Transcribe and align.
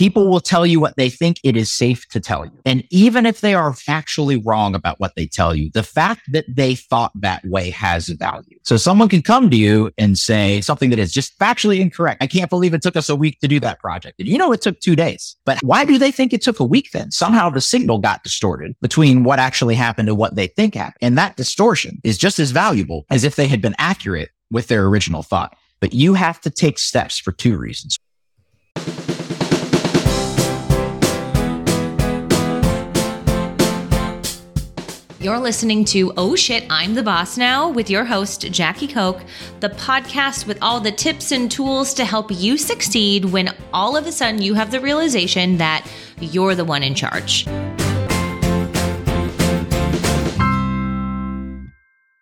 People 0.00 0.28
will 0.28 0.40
tell 0.40 0.64
you 0.64 0.80
what 0.80 0.96
they 0.96 1.10
think 1.10 1.38
it 1.44 1.58
is 1.58 1.70
safe 1.70 2.08
to 2.08 2.20
tell 2.20 2.46
you. 2.46 2.58
And 2.64 2.84
even 2.88 3.26
if 3.26 3.42
they 3.42 3.52
are 3.52 3.72
factually 3.72 4.40
wrong 4.42 4.74
about 4.74 4.98
what 4.98 5.14
they 5.14 5.26
tell 5.26 5.54
you, 5.54 5.68
the 5.74 5.82
fact 5.82 6.22
that 6.32 6.46
they 6.48 6.74
thought 6.74 7.12
that 7.16 7.44
way 7.44 7.68
has 7.68 8.08
value. 8.08 8.58
So 8.62 8.78
someone 8.78 9.10
can 9.10 9.20
come 9.20 9.50
to 9.50 9.58
you 9.58 9.90
and 9.98 10.16
say 10.16 10.62
something 10.62 10.88
that 10.88 10.98
is 10.98 11.12
just 11.12 11.38
factually 11.38 11.80
incorrect. 11.80 12.22
I 12.22 12.28
can't 12.28 12.48
believe 12.48 12.72
it 12.72 12.80
took 12.80 12.96
us 12.96 13.10
a 13.10 13.14
week 13.14 13.40
to 13.40 13.46
do 13.48 13.60
that 13.60 13.78
project. 13.78 14.18
And 14.18 14.26
you 14.26 14.38
know, 14.38 14.52
it 14.52 14.62
took 14.62 14.80
two 14.80 14.96
days, 14.96 15.36
but 15.44 15.62
why 15.62 15.84
do 15.84 15.98
they 15.98 16.10
think 16.10 16.32
it 16.32 16.40
took 16.40 16.60
a 16.60 16.64
week 16.64 16.92
then? 16.92 17.10
Somehow 17.10 17.50
the 17.50 17.60
signal 17.60 17.98
got 17.98 18.22
distorted 18.22 18.76
between 18.80 19.22
what 19.22 19.38
actually 19.38 19.74
happened 19.74 20.08
and 20.08 20.16
what 20.16 20.34
they 20.34 20.46
think 20.46 20.76
happened. 20.76 20.96
And 21.02 21.18
that 21.18 21.36
distortion 21.36 22.00
is 22.04 22.16
just 22.16 22.38
as 22.38 22.52
valuable 22.52 23.04
as 23.10 23.22
if 23.22 23.36
they 23.36 23.48
had 23.48 23.60
been 23.60 23.74
accurate 23.76 24.30
with 24.50 24.68
their 24.68 24.86
original 24.86 25.22
thought. 25.22 25.54
But 25.78 25.92
you 25.92 26.14
have 26.14 26.40
to 26.40 26.48
take 26.48 26.78
steps 26.78 27.18
for 27.18 27.32
two 27.32 27.58
reasons. 27.58 27.98
You're 35.22 35.38
listening 35.38 35.84
to 35.86 36.14
Oh 36.16 36.34
Shit, 36.34 36.64
I'm 36.70 36.94
the 36.94 37.02
Boss 37.02 37.36
Now 37.36 37.68
with 37.68 37.90
your 37.90 38.06
host, 38.06 38.40
Jackie 38.50 38.88
Koch, 38.88 39.20
the 39.60 39.68
podcast 39.68 40.46
with 40.46 40.56
all 40.62 40.80
the 40.80 40.92
tips 40.92 41.30
and 41.30 41.50
tools 41.50 41.92
to 41.92 42.06
help 42.06 42.30
you 42.30 42.56
succeed 42.56 43.26
when 43.26 43.54
all 43.70 43.98
of 43.98 44.06
a 44.06 44.12
sudden 44.12 44.40
you 44.40 44.54
have 44.54 44.70
the 44.70 44.80
realization 44.80 45.58
that 45.58 45.86
you're 46.20 46.54
the 46.54 46.64
one 46.64 46.82
in 46.82 46.94
charge. 46.94 47.44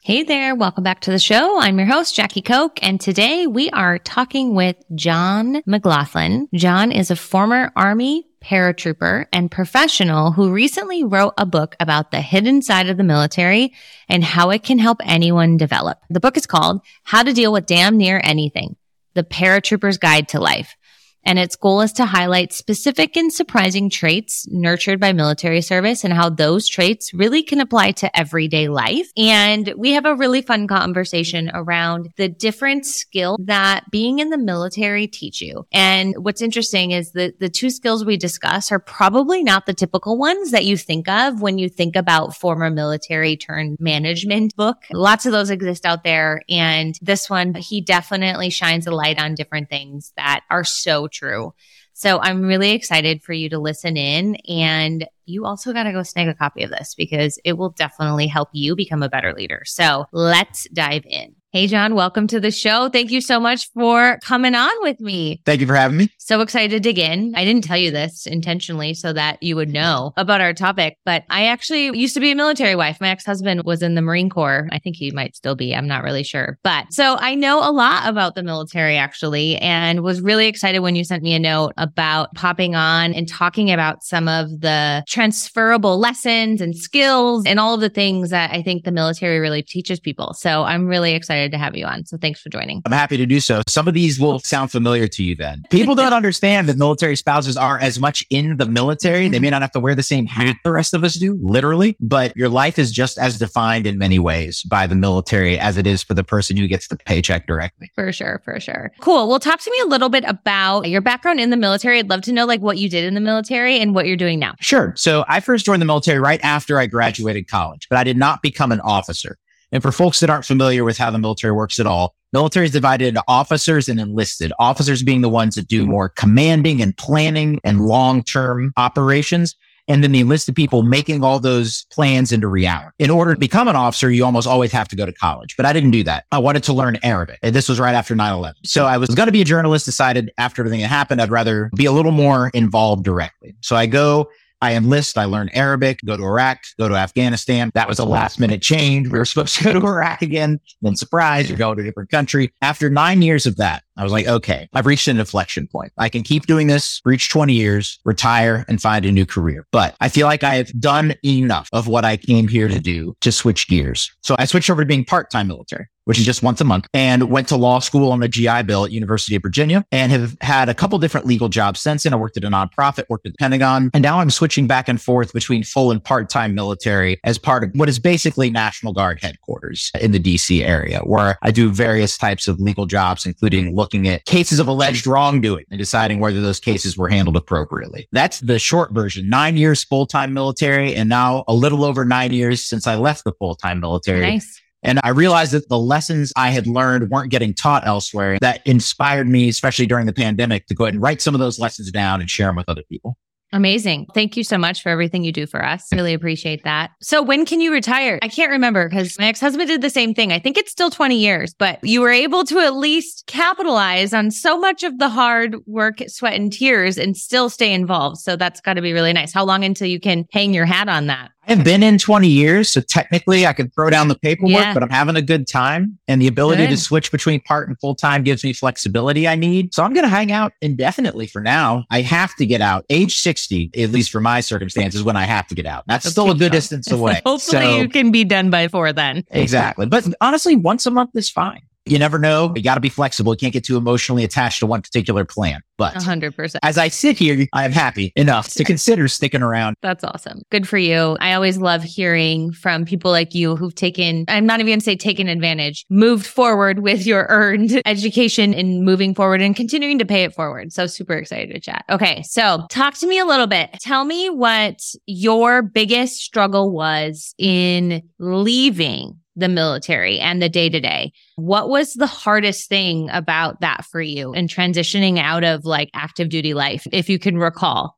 Hey 0.01 0.25
there, 0.25 0.57
welcome 0.57 0.83
back 0.83 1.01
to 1.03 1.13
the 1.13 1.21
show. 1.21 1.61
I'm 1.61 1.79
your 1.79 1.87
host, 1.87 2.17
Jackie 2.17 2.43
Koch, 2.43 2.81
and 2.83 3.01
today 3.01 3.47
we 3.47 3.71
are 3.71 4.01
talking 4.01 4.57
with 4.57 4.75
John 4.97 5.63
McGlothlin. 5.69 6.49
John 6.53 6.91
is 6.91 7.13
a 7.13 7.17
former 7.17 7.71
Army 7.77 8.25
paratrooper 8.41 9.27
and 9.33 9.51
professional 9.51 10.33
who 10.33 10.53
recently 10.53 11.05
wrote 11.05 11.35
a 11.39 11.47
book 11.47 11.77
about 11.81 12.11
the 12.11 12.21
hidden 12.21 12.63
side 12.63 12.89
of 12.89 12.97
the 12.97 13.05
military 13.05 13.73
and 14.09 14.25
how 14.25 14.51
it 14.51 14.63
can 14.63 14.79
help 14.79 15.01
anyone 15.05 15.57
develop. 15.57 16.01
The 16.11 16.21
book 16.21 16.37
is 16.37 16.47
called 16.47 16.81
How 17.03 17.23
to 17.23 17.33
Deal 17.33 17.53
with 17.53 17.67
Damn 17.67 17.97
Near 17.97 18.21
Anything, 18.23 18.77
The 19.15 19.25
Paratrooper's 19.25 19.99
Guide 19.99 20.29
to 20.29 20.41
Life 20.41 20.77
and 21.25 21.39
its 21.39 21.57
goal 21.57 21.81
is 21.81 21.93
to 21.95 22.07
highlight 22.07 22.53
specific 22.53 23.17
and 23.17 23.33
surprising 23.33 23.91
traits 23.91 24.47
nurtured 24.51 25.01
by 25.01 25.13
military 25.13 25.61
service 25.61 26.05
and 26.05 26.13
how 26.13 26.29
those 26.31 26.69
traits 26.69 27.13
really 27.13 27.43
can 27.43 27.61
apply 27.61 27.93
to 27.93 28.19
everyday 28.19 28.69
life. 28.69 29.11
And 29.17 29.73
we 29.77 29.93
have 29.93 30.07
a 30.07 30.15
really 30.15 30.43
fun 30.43 30.67
conversation 30.67 31.51
around 31.53 32.11
the 32.17 32.29
different 32.29 32.87
skill 32.87 33.37
that 33.45 33.91
being 33.91 34.21
in 34.21 34.31
the 34.31 34.39
military 34.39 35.07
teach 35.07 35.41
you. 35.41 35.67
And 35.73 36.15
what's 36.19 36.43
interesting 36.43 36.93
is 36.93 37.13
that 37.13 37.41
the 37.41 37.49
two 37.49 37.71
skills 37.71 38.05
we 38.05 38.17
discuss 38.17 38.73
are 38.73 38.79
probably 38.79 39.43
not 39.43 39.67
the 39.67 39.75
typical 39.75 40.17
ones 40.17 40.51
that 40.53 40.65
you 40.65 40.77
think 40.77 41.09
of 41.09 41.43
when 41.43 41.59
you 41.59 41.69
think 41.69 41.97
about 41.97 42.37
former 42.37 42.71
military 42.71 43.37
turned 43.37 43.77
management 43.81 44.55
book. 44.57 44.79
Lots 44.93 45.27
of 45.27 45.33
those 45.33 45.51
exist 45.51 45.85
out 45.85 46.05
there. 46.05 46.43
And 46.49 46.97
this 47.03 47.29
one, 47.29 47.55
he 47.55 47.81
definitely 47.81 48.51
shines 48.51 48.87
a 48.87 48.93
light 48.93 49.21
on 49.21 49.35
different 49.35 49.69
things 49.69 50.13
that 50.17 50.43
are 50.51 50.65
so 50.65 51.08
true. 51.09 51.55
So 51.95 52.21
I'm 52.21 52.43
really 52.43 52.71
excited 52.71 53.23
for 53.25 53.33
you 53.33 53.49
to 53.51 53.59
listen 53.59 53.97
in 53.97 54.37
and 54.49 55.05
you 55.27 55.45
also 55.45 55.73
got 55.73 55.83
to 55.83 55.93
go 55.93 56.05
snag 56.05 56.29
a 56.29 56.35
copy 56.35 56.63
of 56.63 56.71
this 56.71 56.95
because 56.95 57.41
it 57.45 57.55
will 57.55 57.71
definitely 57.71 58.29
help 58.29 58.51
you 58.53 58.77
become 58.77 59.03
a 59.03 59.09
better 59.09 59.35
leader. 59.35 59.63
So 59.65 60.07
let's 60.13 60.69
dive 60.69 61.05
in. 61.07 61.35
Hey, 61.51 61.67
John, 61.67 61.95
welcome 61.95 62.27
to 62.27 62.41
the 62.41 62.51
show. 62.51 62.91
Thank 62.91 63.11
you 63.11 63.23
so 63.23 63.41
much 63.41 63.71
for 63.73 64.19
coming 64.23 64.55
on 64.55 64.71
with 64.83 65.01
me. 65.01 65.41
Thank 65.47 65.63
you 65.63 65.67
for 65.67 65.75
having 65.75 65.97
me. 65.97 66.11
So 66.19 66.43
excited 66.43 66.73
to 66.73 66.79
dig 66.79 66.99
in. 66.99 67.33
I 67.35 67.47
didn't 67.47 67.65
tell 67.65 67.79
you 67.79 67.91
this 67.91 68.27
intentionally 68.27 68.93
so 68.93 69.15
that 69.15 69.43
you 69.43 69.57
would 69.57 69.71
know 69.71 70.13
about 70.19 70.43
our 70.43 70.53
topic, 70.53 70.99
but 71.07 71.25
I 71.31 71.47
actually 71.47 71.99
used 71.99 72.13
to 72.13 72.21
be 72.21 72.31
a 72.31 72.35
military 72.35 72.75
wife. 72.75 73.01
My 73.01 73.09
ex 73.09 73.25
husband 73.25 73.63
was 73.65 73.81
in 73.81 73.95
the 73.95 74.03
Marine 74.03 74.29
Corps. 74.29 74.69
I 74.73 74.79
think 74.79 74.97
he 74.97 75.11
might 75.11 75.35
still 75.35 75.55
be. 75.55 75.75
I'm 75.75 75.87
not 75.87 76.05
really 76.05 76.23
sure. 76.23 76.59
But 76.63 76.93
so 76.93 77.17
I 77.19 77.35
know 77.35 77.67
a 77.67 77.73
lot 77.73 78.07
about 78.07 78.35
the 78.35 78.43
military 78.43 78.99
actually, 78.99 79.57
and 79.57 80.03
was 80.03 80.21
really 80.21 80.49
excited 80.49 80.81
when 80.81 80.97
you 80.97 81.05
sent 81.05 81.23
me 81.23 81.33
a 81.33 81.39
note 81.39 81.73
about 81.79 82.35
popping 82.35 82.75
on 82.75 83.15
and 83.15 83.27
talking 83.27 83.71
about 83.71 84.05
some 84.05 84.29
of 84.29 84.61
the 84.61 85.03
transferable 85.09 85.99
lessons 85.99 86.61
and 86.61 86.77
skills 86.77 87.47
and 87.47 87.59
all 87.59 87.73
of 87.73 87.81
the 87.81 87.89
things 87.89 88.29
that 88.29 88.51
I 88.51 88.61
think 88.61 88.85
the 88.85 88.93
military 88.93 89.39
really 89.39 89.63
teaches 89.63 89.99
people. 89.99 90.35
So 90.35 90.65
I'm 90.65 90.87
really 90.87 91.15
excited 91.15 91.38
excited 91.39 91.53
to 91.53 91.59
have 91.59 91.77
you 91.77 91.87
on. 91.87 92.05
So 92.07 92.17
thanks 92.17 92.41
for 92.41 92.49
joining. 92.49 92.83
I'm 92.85 92.93
happy 92.93 93.17
to 93.17 93.27
do 93.27 93.41
so. 93.41 93.63
Some 93.67 93.89
of 93.89 93.95
these 93.95 94.19
will 94.19 94.39
sound 94.41 94.71
familiar 94.71 95.09
to 95.09 95.23
you 95.23 95.35
then. 95.35 95.63
People 95.71 95.95
don't 95.95 96.13
understand 96.13 96.69
that 96.69 96.77
military 96.77 97.17
spouses 97.17 97.57
are 97.57 97.79
as 97.79 97.99
much 97.99 98.25
in 98.31 98.57
the 98.57 98.67
military. 98.67 99.29
They 99.29 99.39
may 99.39 99.51
not 99.51 99.63
have 99.63 99.73
to 99.73 99.81
wear 99.81 99.95
the 99.95 100.03
same 100.03 100.27
hat 100.27 100.57
the 100.65 100.73
rest 100.73 100.95
of 100.95 101.05
us 101.05 101.15
do, 101.15 101.39
literally, 101.41 101.97
but 102.01 102.37
your 102.37 102.49
life 102.49 102.79
is 102.79 102.91
just 102.91 103.19
as 103.19 103.39
defined 103.39 103.87
in 103.87 103.99
many 103.99 104.19
ways 104.19 104.63
by 104.65 104.87
the 104.87 104.95
military 104.95 105.59
as 105.59 105.77
it 105.77 105.87
is 105.87 106.03
for 106.03 106.15
the 106.15 106.25
person 106.25 106.57
who 106.57 106.67
gets 106.67 106.89
the 106.89 106.97
paycheck 106.97 107.47
directly. 107.47 107.91
For 107.95 108.13
sure, 108.13 108.41
for 108.45 108.59
sure. 108.61 108.93
Cool. 109.01 109.29
Well, 109.29 109.39
talk 109.39 109.61
to 109.61 109.71
me 109.71 109.81
a 109.81 109.87
little 109.87 110.09
bit 110.09 110.25
about 110.27 110.89
your 110.89 111.01
background 111.01 111.41
in 111.41 111.51
the 111.51 111.57
military. 111.57 111.99
I'd 111.99 112.11
love 112.11 112.23
to 112.23 112.33
know 112.33 112.45
like 112.45 112.61
what 112.61 112.79
you 112.79 112.89
did 112.89 113.05
in 113.05 113.15
the 113.15 113.21
military 113.21 113.79
and 113.79 113.95
what 113.95 114.07
you're 114.07 114.17
doing 114.17 114.39
now. 114.39 114.55
Sure. 114.61 114.93
So 114.97 115.25
I 115.29 115.41
first 115.41 115.65
joined 115.65 115.83
the 115.83 115.87
military 115.87 116.19
right 116.19 116.41
after 116.43 116.79
I 116.79 116.87
graduated 116.87 117.49
college, 117.49 117.87
but 117.89 117.99
I 117.99 118.05
did 118.05 118.17
not 118.17 118.43
become 118.43 118.73
an 118.73 118.81
officer. 118.81 119.39
And 119.73 119.83
for 119.83 119.93
folks 119.93 120.21
that 120.21 120.31
aren't 120.31 120.45
familiar 120.45 120.85
with 120.85 120.99
how 120.99 121.11
the 121.11 121.19
military 121.19 121.53
works 121.53 121.79
at 121.79 121.87
all, 121.87 122.15
military 122.33 122.67
is 122.67 122.73
divided 122.73 123.09
into 123.09 123.23
officers 123.29 123.89
and 123.89 124.01
enlisted. 124.01 124.53
Officers 124.59 125.03
being 125.03 125.21
the 125.21 125.29
ones 125.29 125.55
that 125.57 125.69
do 125.69 125.87
more 125.87 126.09
commanding 126.09 126.81
and 126.81 126.97
planning 126.97 127.61
and 127.65 127.87
long-term 127.87 128.73
operations. 128.77 129.55
And 129.91 130.05
then 130.05 130.13
the 130.13 130.21
enlisted 130.21 130.55
people 130.55 130.83
making 130.83 131.25
all 131.25 131.41
those 131.41 131.87
plans 131.91 132.31
into 132.31 132.47
reality. 132.47 132.91
In 132.99 133.09
order 133.09 133.33
to 133.33 133.41
become 133.41 133.69
an 133.69 133.77
officer, 133.77 134.11
you 134.11 134.23
almost 134.23 134.47
always 134.47 134.71
have 134.73 134.87
to 134.89 134.97
go 134.97 135.07
to 135.07 135.13
college, 135.13 135.57
but 135.57 135.65
I 135.65 135.73
didn't 135.73 135.93
do 135.93 136.05
that. 136.05 136.25
I 136.31 136.39
wanted 136.39 136.63
to 136.65 136.75
learn 136.75 136.99
Arabic. 137.03 137.39
And 137.43 137.55
this 137.55 137.71
was 137.71 137.81
right 137.81 137.95
after 137.95 138.15
9-11. 138.15 138.53
So 138.67 138.85
I 138.85 138.99
was 138.99 139.09
going 139.09 139.29
to 139.29 139.33
be 139.33 139.41
a 139.41 139.47
journalist, 139.47 139.87
decided 139.87 140.31
after 140.37 140.61
everything 140.61 140.83
that 140.83 140.89
happened, 140.89 141.23
I'd 141.23 141.31
rather 141.31 141.71
be 141.75 141.87
a 141.87 141.93
little 141.93 142.13
more 142.13 142.51
involved 142.53 143.03
directly. 143.03 143.57
So 143.63 143.77
I 143.77 143.87
go 143.87 144.29
I 144.61 144.75
enlist, 144.75 145.17
I 145.17 145.25
learn 145.25 145.51
Arabic, 145.51 146.01
go 146.05 146.17
to 146.17 146.23
Iraq, 146.23 146.59
go 146.79 146.89
to 146.89 146.95
Afghanistan. 146.95 147.71
That 147.75 147.89
was 147.89 147.99
a 147.99 148.05
last 148.05 148.41
minute 148.41 148.61
change. 148.61 149.09
We 149.09 149.19
were 149.19 149.25
supposed 149.25 149.57
to 149.59 149.65
go 149.65 149.73
to 149.81 149.87
Iraq 149.87 150.23
again. 150.23 150.61
Then 150.83 150.97
surprise, 150.97 151.49
you're 151.49 151.59
going 151.59 151.77
to 151.77 151.83
a 151.83 151.87
different 151.87 152.11
country. 152.11 152.53
After 152.61 152.91
nine 152.91 153.23
years 153.23 153.47
of 153.47 153.57
that, 153.57 153.85
I 153.99 154.05
was 154.05 154.13
like, 154.13 154.29
okay, 154.29 154.69
I've 154.73 154.87
reached 154.87 155.09
an 155.09 155.19
inflection 155.19 155.67
point. 155.67 155.93
I 155.99 156.09
can 156.09 156.23
keep 156.23 156.47
doing 156.47 156.69
this, 156.69 157.03
reach 157.05 157.31
20 157.31 157.53
years, 157.53 157.99
retire 158.05 158.65
and 158.69 158.81
find 158.81 159.05
a 159.05 159.11
new 159.11 159.27
career. 159.27 159.67
But 159.73 159.97
I 160.01 160.09
feel 160.09 160.27
like 160.29 160.45
I 160.45 160.55
have 160.55 160.73
done 160.81 161.15
enough 161.25 161.69
of 161.73 161.89
what 161.89 162.05
I 162.05 162.17
came 162.17 162.47
here 162.47 162.69
to 162.69 162.79
do 162.79 163.17
to 163.21 163.33
switch 163.33 163.67
gears. 163.69 164.11
So 164.23 164.37
I 164.39 164.45
switched 164.45 164.71
over 164.71 164.83
to 164.83 164.87
being 164.87 165.05
part-time 165.05 165.49
military 165.49 165.89
which 166.09 166.19
is 166.19 166.25
just 166.25 166.43
once 166.43 166.59
a 166.59 166.65
month, 166.65 166.87
and 166.95 167.25
went 167.25 167.47
to 167.47 167.55
law 167.55 167.79
school 167.79 168.11
on 168.11 168.21
the 168.21 168.29
GI 168.29 168.63
Bill 168.63 168.87
at 168.87 168.91
University 168.91 169.37
of 169.37 169.43
Virginia 169.43 169.85
and 169.93 170.11
have 170.11 170.39
had 170.41 170.71
a 170.71 170.75
couple 170.75 170.99
different 170.99 171.27
legal 171.27 171.51
jobs 171.51 171.81
since 171.81 172.05
then. 172.05 172.15
I 172.15 172.17
worked 172.17 172.39
at 172.39 172.45
a 172.45 172.49
nonprofit, 172.49 173.05
worked 173.11 173.27
at 173.27 173.33
the 173.35 173.37
Pentagon, 173.39 173.91
and 173.93 174.03
now 174.03 174.19
I'm 174.19 174.31
switching 174.31 174.67
back 174.67 174.89
and 174.89 174.99
forth 174.99 175.35
between 175.35 175.65
full 175.65 175.91
and 175.91 176.03
part-time 176.03 176.55
military 176.55 177.21
as 177.25 177.37
part 177.37 177.63
of 177.63 177.73
what 177.75 177.91
is 177.91 177.99
basically 177.99 178.49
National 178.49 178.95
Guard 178.95 179.21
headquarters 179.21 179.93
in 180.01 180.13
the 180.13 180.19
DC 180.19 180.65
area, 180.65 181.01
where 181.01 181.37
I 181.43 181.51
do 181.51 181.71
various 181.71 182.17
types 182.17 182.49
of 182.49 182.59
legal 182.59 182.87
jobs, 182.87 183.27
including 183.27 183.77
looking 183.89 184.07
at 184.07 184.23
cases 184.27 184.59
of 184.59 184.69
alleged 184.69 185.07
wrongdoing 185.07 185.65
and 185.71 185.79
deciding 185.79 186.21
whether 186.21 186.43
those 186.43 186.61
cases 186.61 186.99
were 186.99 187.09
handled 187.09 187.39
appropriately. 187.39 188.07
That's 188.13 188.41
the 188.41 188.59
short 188.59 188.93
version. 188.93 189.31
Nine 189.31 189.57
years 189.57 189.83
full-time 189.83 190.35
military 190.35 190.95
and 190.95 191.09
now 191.09 191.43
a 191.49 191.55
little 191.55 191.87
over 191.87 192.05
nine 192.05 192.33
years 192.33 192.63
since 192.63 192.87
I 192.87 192.97
left 192.97 193.25
the 193.25 193.33
full-time 193.39 193.81
military. 193.81 194.21
Nice. 194.21 194.61
And 194.83 195.01
I 195.03 195.09
realized 195.09 195.53
that 195.53 195.71
the 195.71 195.79
lessons 195.79 196.35
I 196.37 196.51
had 196.51 196.67
learned 196.67 197.09
weren't 197.09 197.31
getting 197.31 197.55
taught 197.55 197.87
elsewhere. 197.87 198.39
That 198.43 198.61
inspired 198.67 199.27
me, 199.27 199.49
especially 199.49 199.87
during 199.87 200.05
the 200.05 200.13
pandemic, 200.13 200.67
to 200.67 200.75
go 200.75 200.85
ahead 200.85 200.93
and 200.93 201.03
write 201.03 201.23
some 201.23 201.35
of 201.35 201.41
those 201.41 201.59
lessons 201.59 201.91
down 201.91 202.21
and 202.21 202.29
share 202.29 202.49
them 202.49 202.57
with 202.57 202.69
other 202.69 202.85
people. 202.91 203.17
Amazing. 203.53 204.07
Thank 204.15 204.37
you 204.37 204.45
so 204.45 204.59
much 204.59 204.83
for 204.83 204.91
everything 204.91 205.25
you 205.25 205.33
do 205.33 205.47
for 205.47 205.65
us. 205.65 205.87
Really 205.93 206.13
appreciate 206.13 206.65
that. 206.65 206.91
So 207.01 207.23
when 207.23 207.47
can 207.47 207.61
you 207.61 207.73
retire? 207.73 208.19
I 208.21 208.29
can't 208.29 208.51
remember 208.51 208.89
because 208.89 209.19
my 209.19 209.27
ex-husband 209.27 209.69
did 209.69 209.81
the 209.81 209.89
same 209.89 210.13
thing. 210.13 210.33
I 210.33 210.39
think 210.39 210.59
it's 210.59 210.71
still 210.71 210.91
20 210.91 211.17
years, 211.17 211.55
but 211.55 211.79
you 211.83 212.03
were 212.03 212.11
able 212.11 212.45
to 212.45 212.59
at 212.59 212.75
least 212.75 213.25
capitalize 213.27 214.13
on 214.13 214.31
so 214.31 214.59
much 214.59 214.83
of 214.83 214.99
the 214.99 215.09
hard 215.09 215.57
work, 215.67 216.03
sweat 216.09 216.35
and 216.35 216.53
tears 216.53 216.99
and 216.99 217.17
still 217.17 217.49
stay 217.49 217.73
involved. 217.73 218.19
So 218.19 218.37
that's 218.37 218.61
got 218.61 218.75
to 218.75 218.83
be 218.83 218.93
really 218.93 219.15
nice. 219.15 219.33
How 219.33 219.45
long 219.45 219.65
until 219.65 219.89
you 219.89 219.99
can 219.99 220.27
hang 220.31 220.53
your 220.53 220.67
hat 220.67 220.89
on 220.89 221.07
that? 221.07 221.31
I've 221.49 221.65
been 221.65 221.83
in 221.83 221.99
20 221.99 222.29
years, 222.29 222.69
so 222.69 222.81
technically 222.81 223.47
I 223.47 223.53
could 223.53 223.75
throw 223.75 223.89
down 223.91 224.09
the 224.09 224.19
paperwork, 224.19 224.53
yeah. 224.53 224.75
but 224.75 224.83
I'm 224.83 224.91
having 224.91 225.17
a 225.17 225.23
good 225.23 225.47
time. 225.47 225.99
And 226.07 226.21
the 226.21 226.27
ability 226.27 226.65
good. 226.65 226.71
to 226.71 226.77
switch 226.77 227.11
between 227.11 227.41
part 227.41 227.69
and 227.69 227.79
full 227.81 227.95
time 227.95 228.23
gives 228.23 228.45
me 228.45 228.53
flexibility 228.53 229.27
I 229.27 229.35
need. 229.35 229.75
So 229.75 229.83
I'm 229.83 229.95
going 229.95 230.05
to 230.05 230.11
hang 230.11 230.31
out 230.31 230.53
indefinitely 230.61 231.27
for 231.27 231.41
now. 231.41 231.85
I 231.91 232.03
have 232.03 232.35
to 232.37 232.47
get 232.47 232.61
out. 232.61 232.85
Age 232.91 233.19
60, 233.19 233.71
at 233.77 233.91
least 233.91 234.11
for 234.11 234.21
my 234.21 234.41
circumstances, 234.41 235.03
when 235.03 235.17
I 235.17 235.25
have 235.25 235.47
to 235.49 235.55
get 235.55 235.67
out. 235.67 235.85
That's 235.87 236.07
okay, 236.07 236.13
still 236.13 236.31
a 236.31 236.35
good 236.35 236.53
distance 236.53 236.91
away. 236.91 237.23
Hopefully 237.25 237.63
so, 237.63 237.77
you 237.77 237.89
can 237.89 238.11
be 238.11 238.25
done 238.25 238.51
by 238.51 238.69
four 238.69 238.93
then. 238.93 239.25
Exactly. 239.31 239.87
But 239.87 240.07
honestly, 240.21 240.57
once 240.57 240.87
a 240.87 240.91
month 240.91 241.11
is 241.15 241.31
fine 241.31 241.63
You 241.91 241.99
never 241.99 242.19
know. 242.19 242.53
You 242.55 242.63
got 242.63 242.75
to 242.75 242.81
be 242.81 242.89
flexible. 242.89 243.33
You 243.33 243.39
can't 243.39 243.53
get 243.53 243.65
too 243.65 243.77
emotionally 243.77 244.25
attached 244.25 244.61
to 244.61 244.67
one 244.67 244.83
particular 244.83 245.25
plan. 245.25 245.63
But 245.79 245.95
100%. 245.95 246.57
as 246.63 246.77
I 246.77 246.89
sit 246.89 247.17
here, 247.17 247.47
I 247.53 247.65
am 247.65 247.71
happy 247.71 248.13
enough 248.17 248.51
to 248.55 248.65
consider 248.65 249.07
sticking 249.07 249.43
around. 249.43 249.77
That's 249.81 250.03
awesome. 250.03 250.43
Good 250.51 250.67
for 250.67 250.77
you. 250.77 251.17
I 251.21 251.35
always 251.35 251.59
love 251.59 251.85
hearing 251.85 252.53
from 252.53 252.85
people 252.85 253.13
like 253.13 253.33
you 253.33 253.55
who've 253.55 253.75
taken, 253.75 254.25
I'm 254.27 254.45
not 254.45 254.59
even 254.59 254.71
going 254.71 254.81
to 254.81 254.85
say 254.85 254.97
taken 254.97 255.29
advantage, 255.29 255.87
moved 255.89 256.27
forward 256.27 256.81
with 256.81 257.07
your 257.07 257.27
earned 257.29 257.81
education 257.87 258.55
and 258.55 258.85
moving 258.85 259.15
forward 259.15 259.41
and 259.41 259.55
continuing 259.55 260.01
to 260.01 260.05
pay 260.05 260.25
it 260.25 260.35
forward. 260.35 260.73
So 260.73 260.89
super 260.89 261.15
excited 261.15 261.55
to 261.55 261.61
chat. 261.61 261.85
Okay. 261.89 262.23
So 262.25 262.67
talk 262.71 262.95
to 262.95 263.07
me 263.07 263.21
a 263.21 263.25
little 263.25 263.47
bit. 263.47 263.71
Tell 263.81 264.05
me 264.05 264.31
what 264.31 264.83
your 265.07 265.63
biggest 265.63 266.17
struggle 266.17 266.73
was 266.73 267.35
in 267.39 268.03
leaving 268.19 269.21
the 269.39 269.49
military 269.49 270.19
and 270.19 270.43
the 270.43 270.49
day 270.49 270.69
to 270.69 270.81
day. 270.81 271.13
What 271.37 271.69
was 271.69 271.95
the 271.95 272.07
hardest 272.07 272.69
thing 272.69 273.09
about 273.11 273.61
that 273.61 273.85
for 273.85 274.01
you 274.01 274.33
and 274.35 274.49
transitioning 274.49 275.19
out 275.19 275.45
of 275.45 275.65
like 275.65 275.91
active 275.95 276.29
duty 276.29 276.55
life, 276.55 276.87
if 276.93 277.09
you 277.09 277.19
can 277.19 277.39
recall? 277.39 277.97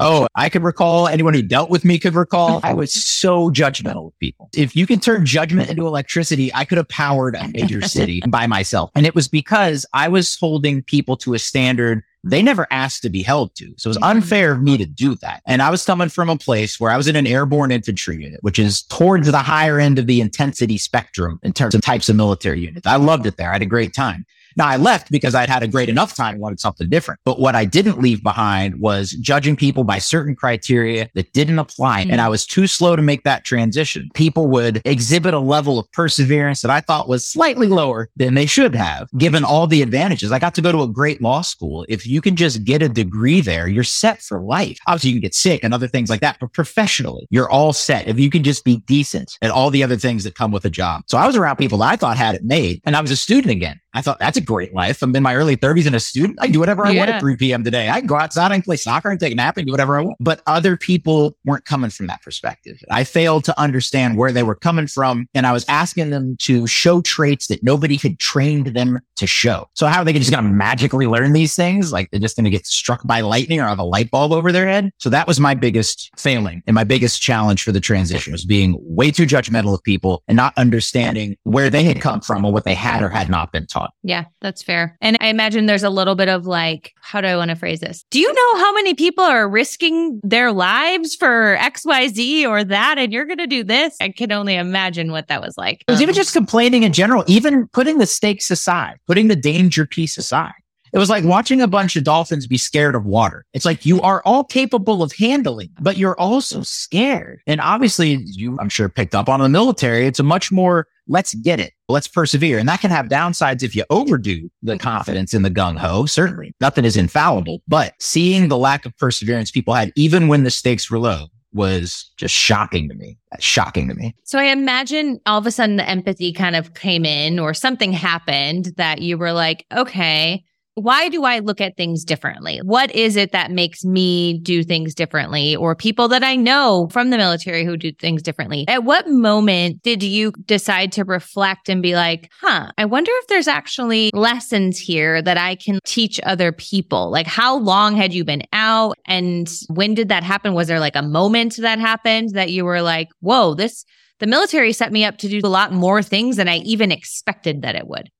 Oh, 0.00 0.26
I 0.34 0.48
could 0.48 0.64
recall 0.64 1.06
anyone 1.06 1.34
who 1.34 1.42
dealt 1.42 1.70
with 1.70 1.84
me 1.84 2.00
could 2.00 2.14
recall. 2.14 2.60
I 2.64 2.74
was 2.74 2.92
so 2.92 3.48
judgmental 3.50 4.06
with 4.06 4.18
people. 4.18 4.50
If 4.52 4.74
you 4.74 4.88
can 4.88 4.98
turn 4.98 5.24
judgment 5.24 5.70
into 5.70 5.86
electricity, 5.86 6.52
I 6.52 6.64
could 6.64 6.78
have 6.78 6.88
powered 6.88 7.36
a 7.36 7.48
major 7.48 7.80
city 7.88 8.20
by 8.28 8.48
myself. 8.48 8.90
And 8.96 9.06
it 9.06 9.14
was 9.14 9.28
because 9.28 9.86
I 9.92 10.08
was 10.08 10.36
holding 10.36 10.82
people 10.82 11.16
to 11.18 11.34
a 11.34 11.38
standard 11.38 12.02
they 12.24 12.42
never 12.42 12.66
asked 12.70 13.02
to 13.02 13.10
be 13.10 13.22
held 13.22 13.54
to. 13.56 13.72
So 13.76 13.88
it 13.88 13.90
was 13.90 13.96
mm-hmm. 13.98 14.16
unfair 14.16 14.52
of 14.52 14.62
me 14.62 14.78
to 14.78 14.86
do 14.86 15.14
that. 15.16 15.42
And 15.46 15.60
I 15.60 15.70
was 15.70 15.84
coming 15.84 16.08
from 16.08 16.30
a 16.30 16.36
place 16.36 16.80
where 16.80 16.90
I 16.90 16.96
was 16.96 17.06
in 17.06 17.16
an 17.16 17.26
airborne 17.26 17.70
infantry 17.70 18.22
unit, 18.22 18.40
which 18.42 18.58
is 18.58 18.82
towards 18.82 19.30
the 19.30 19.38
higher 19.38 19.78
end 19.78 19.98
of 19.98 20.06
the 20.06 20.20
intensity 20.20 20.78
spectrum 20.78 21.38
in 21.42 21.52
terms 21.52 21.74
of 21.74 21.82
types 21.82 22.08
of 22.08 22.16
military 22.16 22.60
units. 22.60 22.86
I 22.86 22.96
loved 22.96 23.26
it 23.26 23.36
there. 23.36 23.50
I 23.50 23.54
had 23.54 23.62
a 23.62 23.66
great 23.66 23.94
time. 23.94 24.24
Now 24.56 24.66
I 24.66 24.76
left 24.76 25.10
because 25.10 25.34
I'd 25.34 25.48
had 25.48 25.62
a 25.62 25.68
great 25.68 25.88
enough 25.88 26.14
time 26.14 26.34
and 26.34 26.42
wanted 26.42 26.60
something 26.60 26.88
different. 26.88 27.20
But 27.24 27.40
what 27.40 27.54
I 27.54 27.64
didn't 27.64 28.00
leave 28.00 28.22
behind 28.22 28.80
was 28.80 29.12
judging 29.12 29.56
people 29.56 29.84
by 29.84 29.98
certain 29.98 30.34
criteria 30.34 31.10
that 31.14 31.32
didn't 31.32 31.58
apply. 31.58 32.02
Mm-hmm. 32.02 32.12
And 32.12 32.20
I 32.20 32.28
was 32.28 32.46
too 32.46 32.66
slow 32.66 32.96
to 32.96 33.02
make 33.02 33.24
that 33.24 33.44
transition. 33.44 34.10
People 34.14 34.46
would 34.48 34.82
exhibit 34.84 35.34
a 35.34 35.38
level 35.38 35.78
of 35.78 35.90
perseverance 35.92 36.62
that 36.62 36.70
I 36.70 36.80
thought 36.80 37.08
was 37.08 37.26
slightly 37.26 37.66
lower 37.66 38.08
than 38.16 38.34
they 38.34 38.46
should 38.46 38.74
have, 38.74 39.08
given 39.18 39.44
all 39.44 39.66
the 39.66 39.82
advantages. 39.82 40.32
I 40.32 40.38
got 40.38 40.54
to 40.56 40.62
go 40.62 40.72
to 40.72 40.82
a 40.82 40.88
great 40.88 41.22
law 41.22 41.42
school. 41.42 41.84
If 41.88 42.06
you 42.06 42.20
can 42.20 42.36
just 42.36 42.64
get 42.64 42.82
a 42.82 42.88
degree 42.88 43.40
there, 43.40 43.68
you're 43.68 43.84
set 43.84 44.22
for 44.22 44.40
life. 44.40 44.78
Obviously 44.86 45.10
you 45.10 45.16
can 45.16 45.22
get 45.22 45.34
sick 45.34 45.64
and 45.64 45.74
other 45.74 45.88
things 45.88 46.10
like 46.10 46.20
that, 46.20 46.38
but 46.40 46.52
professionally, 46.52 47.26
you're 47.30 47.50
all 47.50 47.72
set. 47.72 48.08
If 48.08 48.18
you 48.18 48.30
can 48.30 48.42
just 48.42 48.64
be 48.64 48.78
decent 48.86 49.38
at 49.42 49.50
all 49.50 49.70
the 49.70 49.82
other 49.82 49.96
things 49.96 50.24
that 50.24 50.34
come 50.34 50.52
with 50.52 50.64
a 50.64 50.70
job. 50.70 51.02
So 51.06 51.18
I 51.18 51.26
was 51.26 51.36
around 51.36 51.56
people 51.56 51.78
that 51.78 51.92
I 51.92 51.96
thought 51.96 52.16
had 52.16 52.34
it 52.34 52.44
made 52.44 52.80
and 52.84 52.96
I 52.96 53.00
was 53.00 53.10
a 53.10 53.16
student 53.16 53.50
again. 53.50 53.80
I 53.94 54.02
thought 54.02 54.18
that's 54.18 54.36
a 54.36 54.42
great 54.44 54.74
life. 54.74 55.02
I'm 55.02 55.14
in 55.14 55.22
my 55.22 55.34
early 55.34 55.56
30s 55.56 55.86
and 55.86 55.94
a 55.94 56.00
student. 56.00 56.38
I 56.40 56.48
do 56.48 56.60
whatever 56.60 56.86
I 56.86 56.90
yeah. 56.90 57.00
want 57.00 57.10
at 57.10 57.20
3 57.20 57.36
p.m. 57.36 57.64
today. 57.64 57.88
I 57.88 57.98
can 58.00 58.06
go 58.06 58.16
outside 58.16 58.52
and 58.52 58.62
play 58.62 58.76
soccer 58.76 59.10
and 59.10 59.18
take 59.18 59.32
a 59.32 59.36
nap 59.36 59.56
and 59.56 59.66
do 59.66 59.72
whatever 59.72 59.98
I 59.98 60.02
want. 60.02 60.16
But 60.20 60.42
other 60.46 60.76
people 60.76 61.36
weren't 61.44 61.64
coming 61.64 61.90
from 61.90 62.06
that 62.06 62.22
perspective. 62.22 62.82
I 62.90 63.04
failed 63.04 63.44
to 63.44 63.60
understand 63.60 64.16
where 64.16 64.32
they 64.32 64.42
were 64.42 64.54
coming 64.54 64.86
from. 64.86 65.28
And 65.34 65.46
I 65.46 65.52
was 65.52 65.64
asking 65.68 66.10
them 66.10 66.36
to 66.40 66.66
show 66.66 67.00
traits 67.00 67.48
that 67.48 67.62
nobody 67.62 67.96
had 67.96 68.18
trained 68.18 68.68
them 68.68 69.00
to 69.16 69.26
show. 69.26 69.68
So 69.74 69.86
how 69.86 70.02
are 70.02 70.04
they 70.04 70.12
just 70.12 70.30
going 70.30 70.44
to 70.44 70.50
magically 70.50 71.06
learn 71.06 71.32
these 71.32 71.54
things? 71.54 71.92
Like 71.92 72.10
they're 72.10 72.20
just 72.20 72.36
going 72.36 72.44
to 72.44 72.50
get 72.50 72.66
struck 72.66 73.06
by 73.06 73.20
lightning 73.20 73.60
or 73.60 73.66
have 73.66 73.78
a 73.78 73.84
light 73.84 74.10
bulb 74.10 74.32
over 74.32 74.52
their 74.52 74.66
head. 74.66 74.90
So 74.98 75.10
that 75.10 75.26
was 75.26 75.40
my 75.40 75.54
biggest 75.54 76.10
failing 76.18 76.62
and 76.66 76.74
my 76.74 76.84
biggest 76.84 77.20
challenge 77.20 77.62
for 77.62 77.72
the 77.72 77.80
transition 77.80 78.32
was 78.32 78.44
being 78.44 78.76
way 78.80 79.10
too 79.10 79.26
judgmental 79.26 79.74
of 79.74 79.82
people 79.82 80.22
and 80.28 80.36
not 80.36 80.52
understanding 80.56 81.36
where 81.44 81.70
they 81.70 81.84
had 81.84 82.00
come 82.00 82.20
from 82.20 82.44
or 82.44 82.52
what 82.52 82.64
they 82.64 82.74
had 82.74 83.02
or 83.02 83.08
had 83.08 83.28
not 83.28 83.52
been 83.52 83.66
taught. 83.66 83.92
Yeah, 84.02 84.24
that's 84.44 84.62
fair. 84.62 84.96
And 85.00 85.16
I 85.20 85.28
imagine 85.28 85.66
there's 85.66 85.82
a 85.82 85.90
little 85.90 86.14
bit 86.14 86.28
of 86.28 86.46
like, 86.46 86.92
how 87.00 87.20
do 87.20 87.26
I 87.26 87.36
want 87.36 87.48
to 87.48 87.56
phrase 87.56 87.80
this? 87.80 88.04
Do 88.10 88.20
you 88.20 88.32
know 88.32 88.58
how 88.58 88.74
many 88.74 88.92
people 88.94 89.24
are 89.24 89.48
risking 89.48 90.20
their 90.22 90.52
lives 90.52 91.16
for 91.16 91.56
XYZ 91.58 92.46
or 92.46 92.62
that? 92.62 92.98
And 92.98 93.10
you're 93.12 93.24
going 93.24 93.38
to 93.38 93.46
do 93.46 93.64
this? 93.64 93.96
I 94.00 94.10
can 94.10 94.30
only 94.32 94.54
imagine 94.54 95.10
what 95.10 95.28
that 95.28 95.40
was 95.40 95.56
like. 95.56 95.82
It 95.88 95.92
was 95.92 95.98
um, 95.98 96.02
even 96.02 96.14
just 96.14 96.34
complaining 96.34 96.82
in 96.82 96.92
general, 96.92 97.24
even 97.26 97.66
putting 97.68 97.98
the 97.98 98.06
stakes 98.06 98.50
aside, 98.50 98.98
putting 99.06 99.28
the 99.28 99.36
danger 99.36 99.86
piece 99.86 100.18
aside. 100.18 100.52
It 100.92 100.98
was 100.98 101.10
like 101.10 101.24
watching 101.24 101.60
a 101.60 101.66
bunch 101.66 101.96
of 101.96 102.04
dolphins 102.04 102.46
be 102.46 102.56
scared 102.56 102.94
of 102.94 103.04
water. 103.04 103.44
It's 103.52 103.64
like 103.64 103.84
you 103.84 104.00
are 104.02 104.22
all 104.24 104.44
capable 104.44 105.02
of 105.02 105.12
handling, 105.12 105.70
but 105.80 105.96
you're 105.96 106.18
also 106.20 106.62
scared. 106.62 107.40
And 107.48 107.60
obviously, 107.60 108.22
you, 108.26 108.56
I'm 108.60 108.68
sure, 108.68 108.88
picked 108.88 109.12
up 109.12 109.28
on 109.28 109.40
the 109.40 109.48
military. 109.48 110.06
It's 110.06 110.20
a 110.20 110.22
much 110.22 110.52
more 110.52 110.86
let's 111.06 111.34
get 111.34 111.60
it. 111.60 111.72
Let's 111.88 112.08
persevere. 112.08 112.58
And 112.58 112.68
that 112.68 112.80
can 112.80 112.90
have 112.90 113.06
downsides 113.06 113.62
if 113.62 113.76
you 113.76 113.84
overdo 113.90 114.50
the 114.62 114.72
mm-hmm. 114.72 114.78
confidence 114.78 115.34
in 115.34 115.42
the 115.42 115.50
gung 115.50 115.76
ho. 115.76 116.06
Certainly 116.06 116.54
nothing 116.60 116.84
is 116.84 116.96
infallible, 116.96 117.62
but 117.68 117.94
seeing 118.00 118.48
the 118.48 118.58
lack 118.58 118.86
of 118.86 118.96
perseverance 118.96 119.50
people 119.50 119.74
had, 119.74 119.92
even 119.96 120.28
when 120.28 120.44
the 120.44 120.50
stakes 120.50 120.90
were 120.90 120.98
low, 120.98 121.26
was 121.52 122.10
just 122.16 122.34
shocking 122.34 122.88
to 122.88 122.94
me. 122.96 123.16
That's 123.30 123.44
shocking 123.44 123.88
to 123.88 123.94
me. 123.94 124.14
So 124.24 124.38
I 124.38 124.46
imagine 124.46 125.20
all 125.24 125.38
of 125.38 125.46
a 125.46 125.52
sudden 125.52 125.76
the 125.76 125.88
empathy 125.88 126.32
kind 126.32 126.56
of 126.56 126.74
came 126.74 127.04
in 127.04 127.38
or 127.38 127.54
something 127.54 127.92
happened 127.92 128.72
that 128.76 129.00
you 129.00 129.16
were 129.16 129.32
like, 129.32 129.64
okay, 129.72 130.44
why 130.74 131.08
do 131.08 131.24
I 131.24 131.38
look 131.38 131.60
at 131.60 131.76
things 131.76 132.04
differently? 132.04 132.58
What 132.58 132.94
is 132.94 133.16
it 133.16 133.32
that 133.32 133.52
makes 133.52 133.84
me 133.84 134.38
do 134.40 134.64
things 134.64 134.94
differently 134.94 135.54
or 135.54 135.76
people 135.76 136.08
that 136.08 136.24
I 136.24 136.34
know 136.34 136.88
from 136.90 137.10
the 137.10 137.16
military 137.16 137.64
who 137.64 137.76
do 137.76 137.92
things 137.92 138.22
differently? 138.22 138.64
At 138.66 138.84
what 138.84 139.08
moment 139.08 139.82
did 139.82 140.02
you 140.02 140.32
decide 140.46 140.90
to 140.92 141.04
reflect 141.04 141.68
and 141.68 141.80
be 141.80 141.94
like, 141.94 142.30
huh, 142.40 142.72
I 142.76 142.86
wonder 142.86 143.10
if 143.14 143.28
there's 143.28 143.48
actually 143.48 144.10
lessons 144.14 144.78
here 144.78 145.22
that 145.22 145.38
I 145.38 145.54
can 145.54 145.78
teach 145.84 146.20
other 146.24 146.50
people? 146.50 147.10
Like, 147.10 147.26
how 147.26 147.56
long 147.56 147.94
had 147.94 148.12
you 148.12 148.24
been 148.24 148.42
out? 148.52 148.96
And 149.06 149.48
when 149.68 149.94
did 149.94 150.08
that 150.08 150.24
happen? 150.24 150.54
Was 150.54 150.66
there 150.66 150.80
like 150.80 150.96
a 150.96 151.02
moment 151.02 151.56
that 151.58 151.78
happened 151.78 152.30
that 152.34 152.50
you 152.50 152.64
were 152.64 152.82
like, 152.82 153.08
whoa, 153.20 153.54
this, 153.54 153.84
the 154.18 154.26
military 154.26 154.72
set 154.72 154.90
me 154.90 155.04
up 155.04 155.18
to 155.18 155.28
do 155.28 155.40
a 155.44 155.48
lot 155.48 155.72
more 155.72 156.02
things 156.02 156.36
than 156.36 156.48
I 156.48 156.56
even 156.58 156.90
expected 156.90 157.62
that 157.62 157.76
it 157.76 157.86
would? 157.86 158.10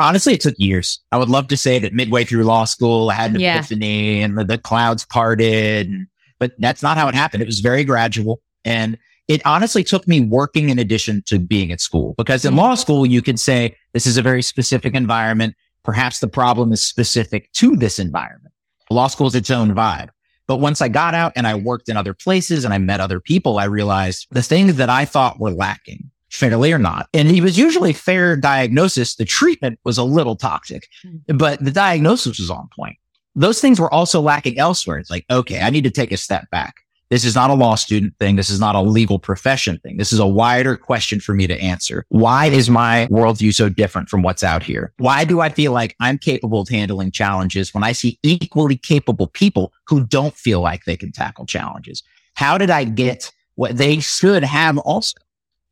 Honestly, 0.00 0.34
it 0.34 0.40
took 0.40 0.54
years. 0.58 1.00
I 1.12 1.18
would 1.18 1.28
love 1.28 1.48
to 1.48 1.56
say 1.56 1.78
that 1.78 1.92
midway 1.92 2.24
through 2.24 2.44
law 2.44 2.64
school, 2.64 3.10
I 3.10 3.14
had 3.14 3.34
an 3.34 3.40
yeah. 3.40 3.58
epiphany 3.58 4.22
and 4.22 4.38
the, 4.38 4.44
the 4.44 4.58
clouds 4.58 5.04
parted, 5.06 5.90
but 6.38 6.52
that's 6.58 6.82
not 6.82 6.96
how 6.96 7.08
it 7.08 7.14
happened. 7.14 7.42
It 7.42 7.46
was 7.46 7.60
very 7.60 7.84
gradual. 7.84 8.40
And 8.64 8.98
it 9.28 9.40
honestly 9.44 9.84
took 9.84 10.08
me 10.08 10.20
working 10.20 10.70
in 10.70 10.78
addition 10.78 11.22
to 11.26 11.38
being 11.38 11.70
at 11.70 11.80
school 11.80 12.14
because 12.18 12.44
in 12.44 12.50
mm-hmm. 12.50 12.60
law 12.60 12.74
school, 12.74 13.06
you 13.06 13.22
could 13.22 13.38
say 13.38 13.76
this 13.92 14.06
is 14.06 14.16
a 14.16 14.22
very 14.22 14.42
specific 14.42 14.94
environment. 14.94 15.54
Perhaps 15.84 16.18
the 16.18 16.28
problem 16.28 16.72
is 16.72 16.82
specific 16.82 17.50
to 17.52 17.76
this 17.76 17.98
environment. 17.98 18.52
Law 18.90 19.06
school 19.06 19.28
is 19.28 19.34
its 19.34 19.50
own 19.50 19.72
vibe. 19.74 20.08
But 20.48 20.56
once 20.56 20.80
I 20.80 20.88
got 20.88 21.14
out 21.14 21.32
and 21.36 21.46
I 21.46 21.54
worked 21.54 21.88
in 21.88 21.96
other 21.96 22.12
places 22.12 22.64
and 22.64 22.74
I 22.74 22.78
met 22.78 22.98
other 22.98 23.20
people, 23.20 23.60
I 23.60 23.66
realized 23.66 24.26
the 24.32 24.42
things 24.42 24.74
that 24.76 24.90
I 24.90 25.04
thought 25.04 25.38
were 25.38 25.52
lacking 25.52 26.10
fairly 26.30 26.72
or 26.72 26.78
not. 26.78 27.08
And 27.12 27.28
he 27.28 27.40
was 27.40 27.58
usually 27.58 27.92
fair 27.92 28.36
diagnosis. 28.36 29.16
The 29.16 29.24
treatment 29.24 29.78
was 29.84 29.98
a 29.98 30.04
little 30.04 30.36
toxic, 30.36 30.88
hmm. 31.02 31.36
but 31.36 31.62
the 31.64 31.70
diagnosis 31.70 32.38
was 32.38 32.50
on 32.50 32.68
point. 32.74 32.96
Those 33.34 33.60
things 33.60 33.80
were 33.80 33.92
also 33.92 34.20
lacking 34.20 34.58
elsewhere. 34.58 34.98
It's 34.98 35.10
like, 35.10 35.24
okay, 35.30 35.60
I 35.60 35.70
need 35.70 35.84
to 35.84 35.90
take 35.90 36.12
a 36.12 36.16
step 36.16 36.50
back. 36.50 36.76
This 37.10 37.24
is 37.24 37.34
not 37.34 37.50
a 37.50 37.54
law 37.54 37.74
student 37.74 38.16
thing. 38.18 38.36
This 38.36 38.50
is 38.50 38.60
not 38.60 38.76
a 38.76 38.80
legal 38.80 39.18
profession 39.18 39.78
thing. 39.80 39.96
This 39.96 40.12
is 40.12 40.20
a 40.20 40.26
wider 40.26 40.76
question 40.76 41.18
for 41.18 41.34
me 41.34 41.48
to 41.48 41.60
answer. 41.60 42.04
Why 42.08 42.46
is 42.46 42.70
my 42.70 43.08
worldview 43.10 43.52
so 43.52 43.68
different 43.68 44.08
from 44.08 44.22
what's 44.22 44.44
out 44.44 44.62
here? 44.62 44.92
Why 44.98 45.24
do 45.24 45.40
I 45.40 45.48
feel 45.48 45.72
like 45.72 45.96
I'm 45.98 46.18
capable 46.18 46.60
of 46.60 46.68
handling 46.68 47.10
challenges 47.10 47.74
when 47.74 47.82
I 47.82 47.92
see 47.92 48.20
equally 48.22 48.76
capable 48.76 49.26
people 49.26 49.72
who 49.88 50.06
don't 50.06 50.34
feel 50.34 50.60
like 50.60 50.84
they 50.84 50.96
can 50.96 51.10
tackle 51.10 51.46
challenges? 51.46 52.04
How 52.34 52.56
did 52.56 52.70
I 52.70 52.84
get 52.84 53.32
what 53.56 53.76
they 53.76 53.98
should 53.98 54.44
have 54.44 54.78
also? 54.78 55.18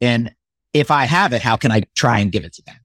And 0.01 0.35
if 0.73 0.91
I 0.91 1.05
have 1.05 1.33
it, 1.33 1.43
how 1.43 1.57
can 1.57 1.73
I 1.73 1.83
try 1.95 2.19
and 2.19 2.31
give 2.33 2.45
it 2.45 2.53
to 2.55 2.63
them? 2.63 2.77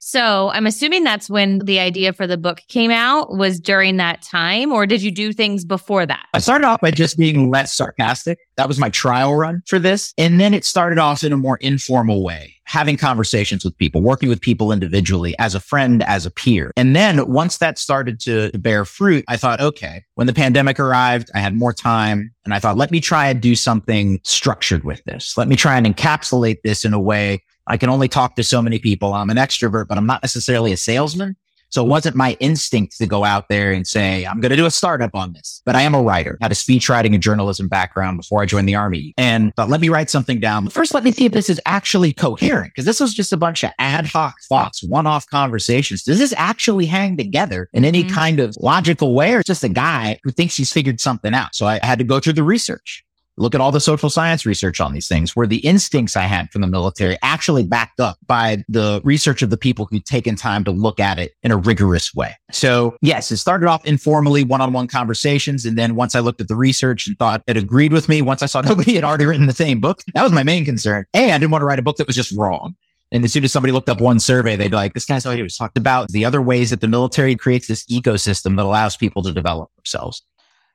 So 0.00 0.50
I'm 0.50 0.66
assuming 0.66 1.04
that's 1.04 1.28
when 1.28 1.58
the 1.58 1.80
idea 1.80 2.12
for 2.12 2.26
the 2.26 2.38
book 2.38 2.62
came 2.68 2.90
out 2.90 3.36
was 3.36 3.58
during 3.58 3.96
that 3.96 4.22
time, 4.22 4.72
or 4.72 4.86
did 4.86 5.02
you 5.02 5.10
do 5.10 5.32
things 5.32 5.64
before 5.64 6.06
that? 6.06 6.26
I 6.32 6.38
started 6.38 6.66
off 6.66 6.80
by 6.80 6.92
just 6.92 7.18
being 7.18 7.50
less 7.50 7.74
sarcastic. 7.74 8.38
That 8.56 8.68
was 8.68 8.78
my 8.78 8.90
trial 8.90 9.34
run 9.34 9.62
for 9.66 9.78
this. 9.78 10.14
And 10.16 10.40
then 10.40 10.54
it 10.54 10.64
started 10.64 10.98
off 10.98 11.24
in 11.24 11.32
a 11.32 11.36
more 11.36 11.56
informal 11.58 12.22
way, 12.22 12.54
having 12.64 12.96
conversations 12.96 13.64
with 13.64 13.76
people, 13.76 14.00
working 14.00 14.28
with 14.28 14.40
people 14.40 14.70
individually 14.70 15.34
as 15.38 15.54
a 15.54 15.60
friend, 15.60 16.02
as 16.04 16.26
a 16.26 16.30
peer. 16.30 16.70
And 16.76 16.94
then 16.94 17.26
once 17.28 17.58
that 17.58 17.78
started 17.78 18.20
to 18.20 18.50
bear 18.58 18.84
fruit, 18.84 19.24
I 19.26 19.36
thought, 19.36 19.60
okay, 19.60 20.04
when 20.14 20.28
the 20.28 20.32
pandemic 20.32 20.78
arrived, 20.78 21.30
I 21.34 21.40
had 21.40 21.54
more 21.54 21.72
time 21.72 22.32
and 22.44 22.54
I 22.54 22.60
thought, 22.60 22.76
let 22.76 22.90
me 22.90 23.00
try 23.00 23.28
and 23.28 23.40
do 23.40 23.56
something 23.56 24.20
structured 24.22 24.84
with 24.84 25.02
this. 25.04 25.36
Let 25.36 25.48
me 25.48 25.56
try 25.56 25.76
and 25.76 25.86
encapsulate 25.86 26.62
this 26.62 26.84
in 26.84 26.94
a 26.94 27.00
way 27.00 27.42
I 27.68 27.76
can 27.76 27.90
only 27.90 28.08
talk 28.08 28.34
to 28.36 28.42
so 28.42 28.62
many 28.62 28.78
people. 28.78 29.12
I'm 29.12 29.30
an 29.30 29.36
extrovert, 29.36 29.88
but 29.88 29.98
I'm 29.98 30.06
not 30.06 30.22
necessarily 30.22 30.72
a 30.72 30.76
salesman. 30.76 31.36
So 31.70 31.84
it 31.84 31.88
wasn't 31.88 32.16
my 32.16 32.36
instinct 32.40 32.96
to 32.96 33.06
go 33.06 33.24
out 33.24 33.48
there 33.48 33.72
and 33.72 33.86
say, 33.86 34.24
I'm 34.24 34.40
going 34.40 34.50
to 34.50 34.56
do 34.56 34.64
a 34.64 34.70
startup 34.70 35.14
on 35.14 35.34
this, 35.34 35.60
but 35.66 35.76
I 35.76 35.82
am 35.82 35.94
a 35.94 36.02
writer, 36.02 36.38
had 36.40 36.50
a 36.50 36.54
speech 36.54 36.88
writing 36.88 37.12
and 37.12 37.22
journalism 37.22 37.68
background 37.68 38.16
before 38.16 38.40
I 38.40 38.46
joined 38.46 38.66
the 38.66 38.74
army 38.74 39.12
and 39.18 39.54
thought, 39.54 39.68
let 39.68 39.82
me 39.82 39.90
write 39.90 40.08
something 40.08 40.40
down. 40.40 40.68
First, 40.70 40.94
let 40.94 41.04
me 41.04 41.12
see 41.12 41.26
if 41.26 41.32
this 41.32 41.50
is 41.50 41.60
actually 41.66 42.14
coherent 42.14 42.72
because 42.72 42.86
this 42.86 43.00
was 43.00 43.12
just 43.12 43.34
a 43.34 43.36
bunch 43.36 43.64
of 43.64 43.70
ad 43.78 44.06
hoc 44.06 44.36
thoughts, 44.48 44.82
one 44.82 45.06
off 45.06 45.26
conversations. 45.26 46.02
Does 46.04 46.18
this 46.18 46.32
actually 46.38 46.86
hang 46.86 47.18
together 47.18 47.68
in 47.74 47.84
any 47.84 48.02
mm-hmm. 48.02 48.14
kind 48.14 48.40
of 48.40 48.56
logical 48.58 49.14
way 49.14 49.34
or 49.34 49.42
just 49.42 49.62
a 49.62 49.68
guy 49.68 50.18
who 50.24 50.30
thinks 50.30 50.56
he's 50.56 50.72
figured 50.72 51.00
something 51.00 51.34
out? 51.34 51.54
So 51.54 51.66
I 51.66 51.80
had 51.82 51.98
to 51.98 52.04
go 52.04 52.18
through 52.18 52.32
the 52.32 52.42
research 52.42 53.04
look 53.38 53.54
at 53.54 53.60
all 53.60 53.72
the 53.72 53.80
social 53.80 54.10
science 54.10 54.44
research 54.44 54.80
on 54.80 54.92
these 54.92 55.08
things 55.08 55.34
where 55.34 55.46
the 55.46 55.58
instincts 55.58 56.16
I 56.16 56.22
had 56.22 56.50
from 56.50 56.60
the 56.60 56.66
military 56.66 57.16
actually 57.22 57.62
backed 57.62 58.00
up 58.00 58.18
by 58.26 58.64
the 58.68 59.00
research 59.04 59.42
of 59.42 59.50
the 59.50 59.56
people 59.56 59.86
who'd 59.86 60.04
taken 60.04 60.36
time 60.36 60.64
to 60.64 60.70
look 60.70 61.00
at 61.00 61.18
it 61.18 61.32
in 61.42 61.50
a 61.50 61.56
rigorous 61.56 62.14
way. 62.14 62.34
So 62.50 62.96
yes, 63.00 63.30
it 63.30 63.38
started 63.38 63.68
off 63.68 63.84
informally 63.84 64.44
one-on-one 64.44 64.88
conversations. 64.88 65.64
And 65.64 65.78
then 65.78 65.94
once 65.94 66.14
I 66.14 66.20
looked 66.20 66.40
at 66.40 66.48
the 66.48 66.56
research 66.56 67.06
and 67.06 67.18
thought 67.18 67.42
it 67.46 67.56
agreed 67.56 67.92
with 67.92 68.08
me, 68.08 68.22
once 68.22 68.42
I 68.42 68.46
saw 68.46 68.60
nobody 68.62 68.94
had 68.94 69.04
already 69.04 69.26
written 69.26 69.46
the 69.46 69.52
same 69.52 69.80
book, 69.80 70.02
that 70.14 70.22
was 70.22 70.32
my 70.32 70.42
main 70.42 70.64
concern. 70.64 71.04
And 71.14 71.32
I 71.32 71.38
didn't 71.38 71.52
want 71.52 71.62
to 71.62 71.66
write 71.66 71.78
a 71.78 71.82
book 71.82 71.96
that 71.96 72.06
was 72.06 72.16
just 72.16 72.36
wrong. 72.36 72.74
And 73.10 73.24
as 73.24 73.32
soon 73.32 73.44
as 73.44 73.52
somebody 73.52 73.72
looked 73.72 73.88
up 73.88 74.00
one 74.00 74.20
survey, 74.20 74.56
they'd 74.56 74.70
be 74.70 74.76
like, 74.76 74.92
this 74.92 75.06
guy's 75.06 75.24
he 75.24 75.42
was 75.42 75.56
talked 75.56 75.78
about 75.78 76.08
the 76.08 76.24
other 76.24 76.42
ways 76.42 76.70
that 76.70 76.80
the 76.80 76.88
military 76.88 77.36
creates 77.36 77.66
this 77.66 77.84
ecosystem 77.86 78.56
that 78.56 78.64
allows 78.64 78.96
people 78.96 79.22
to 79.22 79.32
develop 79.32 79.70
themselves. 79.76 80.22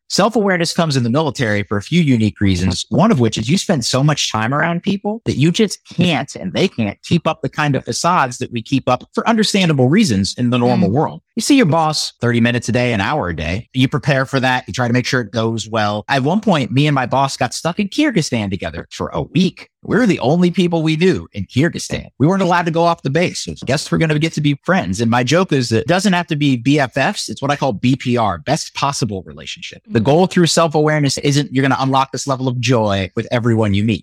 Self 0.09 0.35
awareness 0.35 0.73
comes 0.73 0.95
in 0.95 1.03
the 1.03 1.09
military 1.09 1.63
for 1.63 1.77
a 1.77 1.81
few 1.81 2.01
unique 2.01 2.39
reasons. 2.39 2.85
One 2.89 3.11
of 3.11 3.19
which 3.19 3.37
is 3.37 3.49
you 3.49 3.57
spend 3.57 3.85
so 3.85 4.03
much 4.03 4.31
time 4.31 4.53
around 4.53 4.83
people 4.83 5.21
that 5.25 5.37
you 5.37 5.51
just 5.51 5.79
can't 5.87 6.35
and 6.35 6.53
they 6.53 6.67
can't 6.67 7.01
keep 7.03 7.25
up 7.25 7.41
the 7.41 7.49
kind 7.49 7.75
of 7.75 7.85
facades 7.85 8.37
that 8.37 8.51
we 8.51 8.61
keep 8.61 8.87
up 8.87 9.09
for 9.13 9.27
understandable 9.27 9.89
reasons 9.89 10.35
in 10.37 10.49
the 10.49 10.59
normal 10.59 10.89
mm. 10.89 10.93
world. 10.93 11.21
You 11.35 11.41
see 11.41 11.57
your 11.57 11.65
boss 11.65 12.13
30 12.21 12.41
minutes 12.41 12.69
a 12.69 12.71
day, 12.71 12.93
an 12.93 13.01
hour 13.01 13.29
a 13.29 13.35
day. 13.35 13.69
You 13.73 13.87
prepare 13.87 14.25
for 14.25 14.39
that. 14.39 14.67
You 14.67 14.73
try 14.73 14.87
to 14.87 14.93
make 14.93 15.05
sure 15.05 15.21
it 15.21 15.31
goes 15.31 15.67
well. 15.67 16.05
At 16.07 16.23
one 16.23 16.41
point, 16.41 16.71
me 16.71 16.85
and 16.85 16.93
my 16.93 17.05
boss 17.05 17.35
got 17.37 17.53
stuck 17.53 17.79
in 17.79 17.89
Kyrgyzstan 17.89 18.49
together 18.49 18.87
for 18.91 19.07
a 19.09 19.21
week. 19.21 19.69
We 19.85 19.97
are 19.97 20.05
the 20.05 20.19
only 20.19 20.49
people 20.49 20.81
we 20.81 20.95
knew 20.95 21.27
in 21.33 21.45
Kyrgyzstan. 21.45 22.07
We 22.17 22.27
weren't 22.27 22.41
allowed 22.41 22.65
to 22.65 22.71
go 22.71 22.83
off 22.83 23.01
the 23.01 23.09
base. 23.09 23.41
So 23.41 23.51
I 23.51 23.65
guess 23.65 23.91
we're 23.91 23.97
going 23.97 24.09
to 24.09 24.19
get 24.19 24.33
to 24.33 24.41
be 24.41 24.57
friends. 24.63 25.01
And 25.01 25.11
my 25.11 25.23
joke 25.23 25.51
is 25.51 25.69
that 25.69 25.81
it 25.81 25.87
doesn't 25.87 26.13
have 26.13 26.27
to 26.27 26.35
be 26.35 26.61
BFFs. 26.61 27.29
It's 27.29 27.41
what 27.41 27.51
I 27.51 27.55
call 27.55 27.73
BPR, 27.73 28.43
best 28.45 28.73
possible 28.73 29.23
relationship. 29.23 29.83
The 29.87 29.99
mm. 29.99 30.05
goal 30.05 30.27
through 30.27 30.47
self 30.47 30.73
awareness 30.73 31.17
isn't 31.17 31.53
you're 31.53 31.63
going 31.63 31.75
to 31.75 31.83
unlock 31.83 32.11
this 32.11 32.27
level 32.27 32.47
of 32.47 32.59
joy 32.59 33.11
with 33.15 33.27
everyone 33.31 33.73
you 33.73 33.83
meet. 33.83 34.01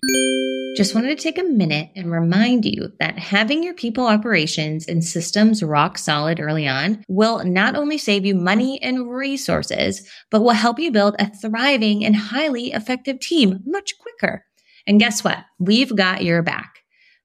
Just 0.77 0.95
wanted 0.95 1.17
to 1.17 1.21
take 1.21 1.37
a 1.37 1.43
minute 1.43 1.89
and 1.97 2.09
remind 2.09 2.63
you 2.63 2.93
that 2.99 3.19
having 3.19 3.61
your 3.61 3.73
people 3.73 4.07
operations 4.07 4.87
and 4.87 5.03
systems 5.03 5.61
rock 5.61 5.97
solid 5.97 6.39
early 6.39 6.65
on 6.65 7.03
will 7.09 7.43
not 7.43 7.75
only 7.75 7.97
save 7.97 8.25
you 8.25 8.35
money 8.35 8.81
and 8.81 9.09
resources, 9.09 10.09
but 10.29 10.41
will 10.41 10.51
help 10.51 10.79
you 10.79 10.89
build 10.89 11.17
a 11.19 11.29
thriving 11.29 12.05
and 12.05 12.15
highly 12.15 12.71
effective 12.71 13.19
team 13.19 13.59
much 13.65 13.95
quicker. 13.99 14.45
And 14.91 14.99
guess 14.99 15.23
what? 15.23 15.37
We've 15.57 15.95
got 15.95 16.21
your 16.21 16.43
back. 16.43 16.79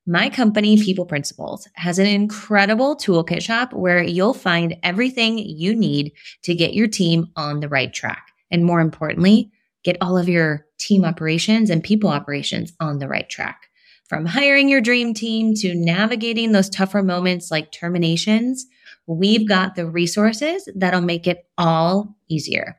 My 0.06 0.30
company, 0.30 0.80
People 0.80 1.04
Principles, 1.04 1.66
has 1.74 1.98
an 1.98 2.06
incredible 2.06 2.96
toolkit 2.96 3.42
shop 3.42 3.72
where 3.72 4.00
you'll 4.00 4.34
find 4.34 4.76
everything 4.84 5.36
you 5.36 5.74
need 5.74 6.12
to 6.44 6.54
get 6.54 6.74
your 6.74 6.86
team 6.86 7.26
on 7.34 7.58
the 7.58 7.68
right 7.68 7.92
track. 7.92 8.28
And 8.52 8.64
more 8.64 8.78
importantly, 8.78 9.50
get 9.82 9.96
all 10.00 10.16
of 10.16 10.28
your 10.28 10.64
team 10.78 11.04
operations 11.04 11.68
and 11.68 11.82
people 11.82 12.08
operations 12.08 12.72
on 12.78 13.00
the 13.00 13.08
right 13.08 13.28
track. 13.28 13.66
From 14.08 14.26
hiring 14.26 14.68
your 14.68 14.80
dream 14.80 15.12
team 15.12 15.52
to 15.56 15.74
navigating 15.74 16.52
those 16.52 16.70
tougher 16.70 17.02
moments 17.02 17.50
like 17.50 17.72
terminations, 17.72 18.64
we've 19.08 19.48
got 19.48 19.74
the 19.74 19.90
resources 19.90 20.68
that'll 20.76 21.00
make 21.00 21.26
it 21.26 21.48
all 21.58 22.16
easier. 22.28 22.76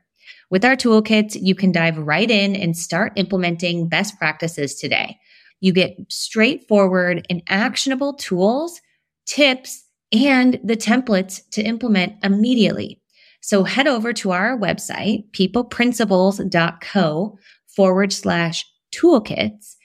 With 0.50 0.64
our 0.64 0.76
toolkits, 0.76 1.36
you 1.40 1.54
can 1.54 1.72
dive 1.72 1.98
right 1.98 2.30
in 2.30 2.56
and 2.56 2.76
start 2.76 3.12
implementing 3.16 3.88
best 3.88 4.18
practices 4.18 4.76
today. 4.76 5.18
You 5.60 5.72
get 5.72 5.96
straightforward 6.08 7.26
and 7.28 7.42
actionable 7.48 8.14
tools, 8.14 8.80
tips, 9.26 9.84
and 10.12 10.58
the 10.64 10.76
templates 10.76 11.42
to 11.50 11.62
implement 11.62 12.14
immediately. 12.24 13.02
So 13.40 13.64
head 13.64 13.86
over 13.86 14.14
to 14.14 14.32
our 14.32 14.58
website, 14.58 15.30
peopleprinciples.co 15.32 17.38
forward 17.66 18.12
slash 18.12 18.66
toolkits 18.94 19.76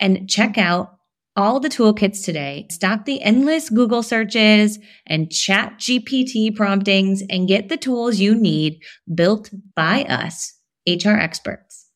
and 0.00 0.28
check 0.28 0.58
out 0.58 0.95
all 1.36 1.60
the 1.60 1.68
toolkits 1.68 2.24
today. 2.24 2.66
Stop 2.70 3.04
the 3.04 3.22
endless 3.22 3.68
Google 3.70 4.02
searches 4.02 4.78
and 5.06 5.28
ChatGPT 5.28 6.54
promptings 6.54 7.22
and 7.28 7.46
get 7.46 7.68
the 7.68 7.76
tools 7.76 8.18
you 8.18 8.34
need 8.34 8.82
built 9.14 9.50
by 9.74 10.04
us, 10.04 10.54
HR 10.88 11.10
experts. 11.10 11.86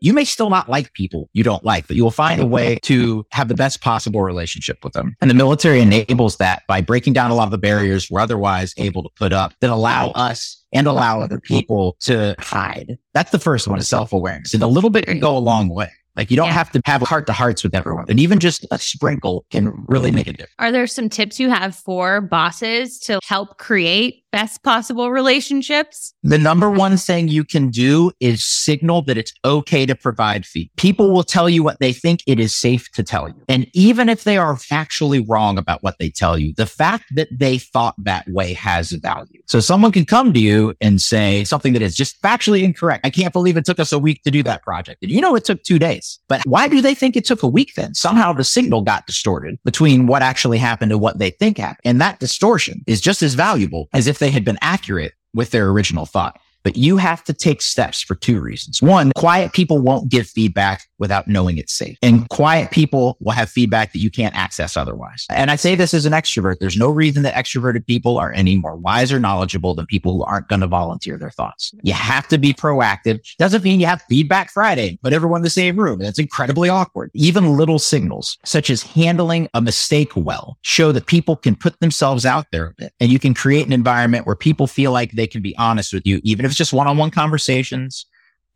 You 0.00 0.12
may 0.12 0.24
still 0.24 0.50
not 0.50 0.68
like 0.68 0.92
people 0.92 1.28
you 1.32 1.42
don't 1.42 1.64
like, 1.64 1.88
but 1.88 1.96
you 1.96 2.04
will 2.04 2.10
find 2.10 2.40
a 2.40 2.46
way 2.46 2.78
to 2.82 3.26
have 3.32 3.48
the 3.48 3.54
best 3.54 3.80
possible 3.80 4.22
relationship 4.22 4.84
with 4.84 4.92
them. 4.92 5.16
And 5.20 5.28
the 5.30 5.34
military 5.34 5.80
enables 5.80 6.36
that 6.36 6.62
by 6.68 6.80
breaking 6.80 7.14
down 7.14 7.30
a 7.30 7.34
lot 7.34 7.44
of 7.44 7.50
the 7.50 7.58
barriers 7.58 8.08
we're 8.10 8.20
otherwise 8.20 8.74
able 8.76 9.02
to 9.02 9.08
put 9.16 9.32
up 9.32 9.54
that 9.60 9.70
allow 9.70 10.10
us 10.10 10.62
and 10.72 10.86
allow 10.86 11.22
other 11.22 11.40
people 11.40 11.96
to 12.00 12.36
hide. 12.38 12.98
That's 13.14 13.30
the 13.32 13.38
first 13.38 13.66
one 13.66 13.78
is 13.78 13.88
self 13.88 14.12
awareness. 14.12 14.54
And 14.54 14.62
a 14.62 14.68
little 14.68 14.90
bit 14.90 15.06
can 15.06 15.18
go 15.18 15.36
a 15.36 15.40
long 15.40 15.70
way. 15.70 15.90
Like 16.16 16.30
you 16.30 16.36
don't 16.36 16.46
yeah. 16.46 16.52
have 16.52 16.72
to 16.72 16.80
have 16.84 17.02
heart 17.02 17.26
to 17.26 17.32
hearts 17.32 17.62
with 17.62 17.74
everyone. 17.74 18.06
And 18.08 18.18
even 18.18 18.38
just 18.38 18.66
a 18.70 18.78
sprinkle 18.78 19.44
can 19.50 19.84
really 19.86 20.10
make 20.10 20.26
a 20.26 20.32
difference. 20.32 20.54
Are 20.58 20.72
there 20.72 20.86
some 20.86 21.08
tips 21.08 21.38
you 21.38 21.50
have 21.50 21.74
for 21.74 22.20
bosses 22.20 22.98
to 23.00 23.20
help 23.24 23.58
create 23.58 24.24
best 24.36 24.62
possible 24.62 25.10
relationships? 25.10 26.12
The 26.22 26.36
number 26.36 26.70
one 26.70 26.98
thing 26.98 27.28
you 27.28 27.42
can 27.42 27.70
do 27.70 28.12
is 28.20 28.44
signal 28.44 29.00
that 29.06 29.16
it's 29.16 29.32
okay 29.46 29.86
to 29.86 29.94
provide 29.94 30.44
feedback. 30.44 30.76
People 30.76 31.10
will 31.10 31.22
tell 31.22 31.48
you 31.48 31.62
what 31.62 31.78
they 31.80 31.94
think 31.94 32.20
it 32.26 32.38
is 32.38 32.54
safe 32.54 32.92
to 32.92 33.02
tell 33.02 33.28
you. 33.28 33.42
And 33.48 33.66
even 33.72 34.10
if 34.10 34.24
they 34.24 34.36
are 34.36 34.54
factually 34.56 35.24
wrong 35.26 35.56
about 35.56 35.82
what 35.82 35.96
they 35.98 36.10
tell 36.10 36.36
you, 36.36 36.52
the 36.52 36.66
fact 36.66 37.04
that 37.14 37.28
they 37.32 37.56
thought 37.56 37.94
that 38.04 38.28
way 38.28 38.52
has 38.52 38.90
value. 38.90 39.40
So 39.46 39.58
someone 39.60 39.90
can 39.90 40.04
come 40.04 40.34
to 40.34 40.40
you 40.40 40.74
and 40.82 41.00
say 41.00 41.44
something 41.44 41.72
that 41.72 41.80
is 41.80 41.96
just 41.96 42.20
factually 42.20 42.62
incorrect. 42.62 43.06
I 43.06 43.10
can't 43.10 43.32
believe 43.32 43.56
it 43.56 43.64
took 43.64 43.80
us 43.80 43.90
a 43.90 43.98
week 43.98 44.22
to 44.24 44.30
do 44.30 44.42
that 44.42 44.62
project. 44.62 45.02
And 45.02 45.10
you 45.10 45.22
know, 45.22 45.34
it 45.34 45.46
took 45.46 45.62
two 45.62 45.78
days, 45.78 46.18
but 46.28 46.42
why 46.44 46.68
do 46.68 46.82
they 46.82 46.94
think 46.94 47.16
it 47.16 47.24
took 47.24 47.42
a 47.42 47.48
week 47.48 47.72
then? 47.74 47.94
Somehow 47.94 48.34
the 48.34 48.44
signal 48.44 48.82
got 48.82 49.06
distorted 49.06 49.58
between 49.64 50.06
what 50.06 50.20
actually 50.20 50.58
happened 50.58 50.92
and 50.92 51.00
what 51.00 51.18
they 51.18 51.30
think 51.30 51.56
happened. 51.56 51.80
And 51.86 52.02
that 52.02 52.18
distortion 52.18 52.84
is 52.86 53.00
just 53.00 53.22
as 53.22 53.32
valuable 53.32 53.88
as 53.94 54.06
if 54.06 54.18
they 54.18 54.25
had 54.30 54.44
been 54.44 54.58
accurate 54.60 55.12
with 55.34 55.50
their 55.50 55.68
original 55.68 56.06
thought. 56.06 56.38
But 56.64 56.76
you 56.76 56.96
have 56.96 57.22
to 57.24 57.32
take 57.32 57.62
steps 57.62 58.02
for 58.02 58.16
two 58.16 58.40
reasons. 58.40 58.82
One, 58.82 59.12
quiet 59.14 59.52
people 59.52 59.78
won't 59.78 60.10
give 60.10 60.26
feedback 60.26 60.88
without 60.98 61.28
knowing 61.28 61.58
it's 61.58 61.72
safe. 61.72 61.98
And 62.02 62.28
quiet 62.28 62.70
people 62.70 63.16
will 63.20 63.32
have 63.32 63.50
feedback 63.50 63.92
that 63.92 63.98
you 63.98 64.10
can't 64.10 64.34
access 64.34 64.76
otherwise. 64.76 65.26
And 65.30 65.50
I 65.50 65.56
say 65.56 65.74
this 65.74 65.94
as 65.94 66.06
an 66.06 66.12
extrovert. 66.12 66.58
There's 66.58 66.76
no 66.76 66.90
reason 66.90 67.22
that 67.22 67.34
extroverted 67.34 67.86
people 67.86 68.18
are 68.18 68.32
any 68.32 68.56
more 68.56 68.76
wise 68.76 69.12
or 69.12 69.20
knowledgeable 69.20 69.74
than 69.74 69.86
people 69.86 70.14
who 70.14 70.24
aren't 70.24 70.48
going 70.48 70.60
to 70.60 70.66
volunteer 70.66 71.18
their 71.18 71.30
thoughts. 71.30 71.72
You 71.82 71.92
have 71.92 72.28
to 72.28 72.38
be 72.38 72.52
proactive. 72.52 73.20
Doesn't 73.38 73.64
mean 73.64 73.80
you 73.80 73.86
have 73.86 74.02
feedback 74.08 74.50
Friday, 74.50 74.98
put 75.02 75.12
everyone 75.12 75.40
in 75.40 75.44
the 75.44 75.50
same 75.50 75.76
room. 75.76 75.98
That's 75.98 76.18
incredibly 76.18 76.68
awkward. 76.68 77.10
Even 77.14 77.56
little 77.56 77.78
signals 77.78 78.38
such 78.44 78.70
as 78.70 78.82
handling 78.82 79.48
a 79.54 79.60
mistake 79.60 80.12
well 80.16 80.58
show 80.62 80.92
that 80.92 81.06
people 81.06 81.36
can 81.36 81.54
put 81.54 81.78
themselves 81.80 82.24
out 82.24 82.46
there 82.52 82.66
a 82.66 82.74
bit 82.74 82.92
and 83.00 83.10
you 83.10 83.18
can 83.18 83.34
create 83.34 83.66
an 83.66 83.72
environment 83.72 84.26
where 84.26 84.36
people 84.36 84.66
feel 84.66 84.92
like 84.92 85.12
they 85.12 85.26
can 85.26 85.42
be 85.42 85.56
honest 85.56 85.92
with 85.92 86.06
you, 86.06 86.20
even 86.24 86.44
if 86.44 86.50
it's 86.50 86.58
just 86.58 86.72
one-on-one 86.72 87.10
conversations 87.10 88.06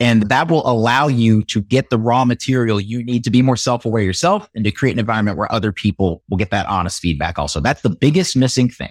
and 0.00 0.22
that 0.30 0.50
will 0.50 0.68
allow 0.68 1.06
you 1.06 1.42
to 1.44 1.60
get 1.60 1.90
the 1.90 1.98
raw 1.98 2.24
material 2.24 2.80
you 2.80 3.04
need 3.04 3.22
to 3.24 3.30
be 3.30 3.42
more 3.42 3.56
self 3.56 3.84
aware 3.84 4.02
yourself 4.02 4.48
and 4.54 4.64
to 4.64 4.70
create 4.70 4.92
an 4.92 4.98
environment 4.98 5.36
where 5.36 5.52
other 5.52 5.70
people 5.70 6.22
will 6.28 6.38
get 6.38 6.50
that 6.50 6.66
honest 6.66 7.00
feedback 7.00 7.38
also. 7.38 7.60
That's 7.60 7.82
the 7.82 7.90
biggest 7.90 8.36
missing 8.36 8.70
thing. 8.70 8.90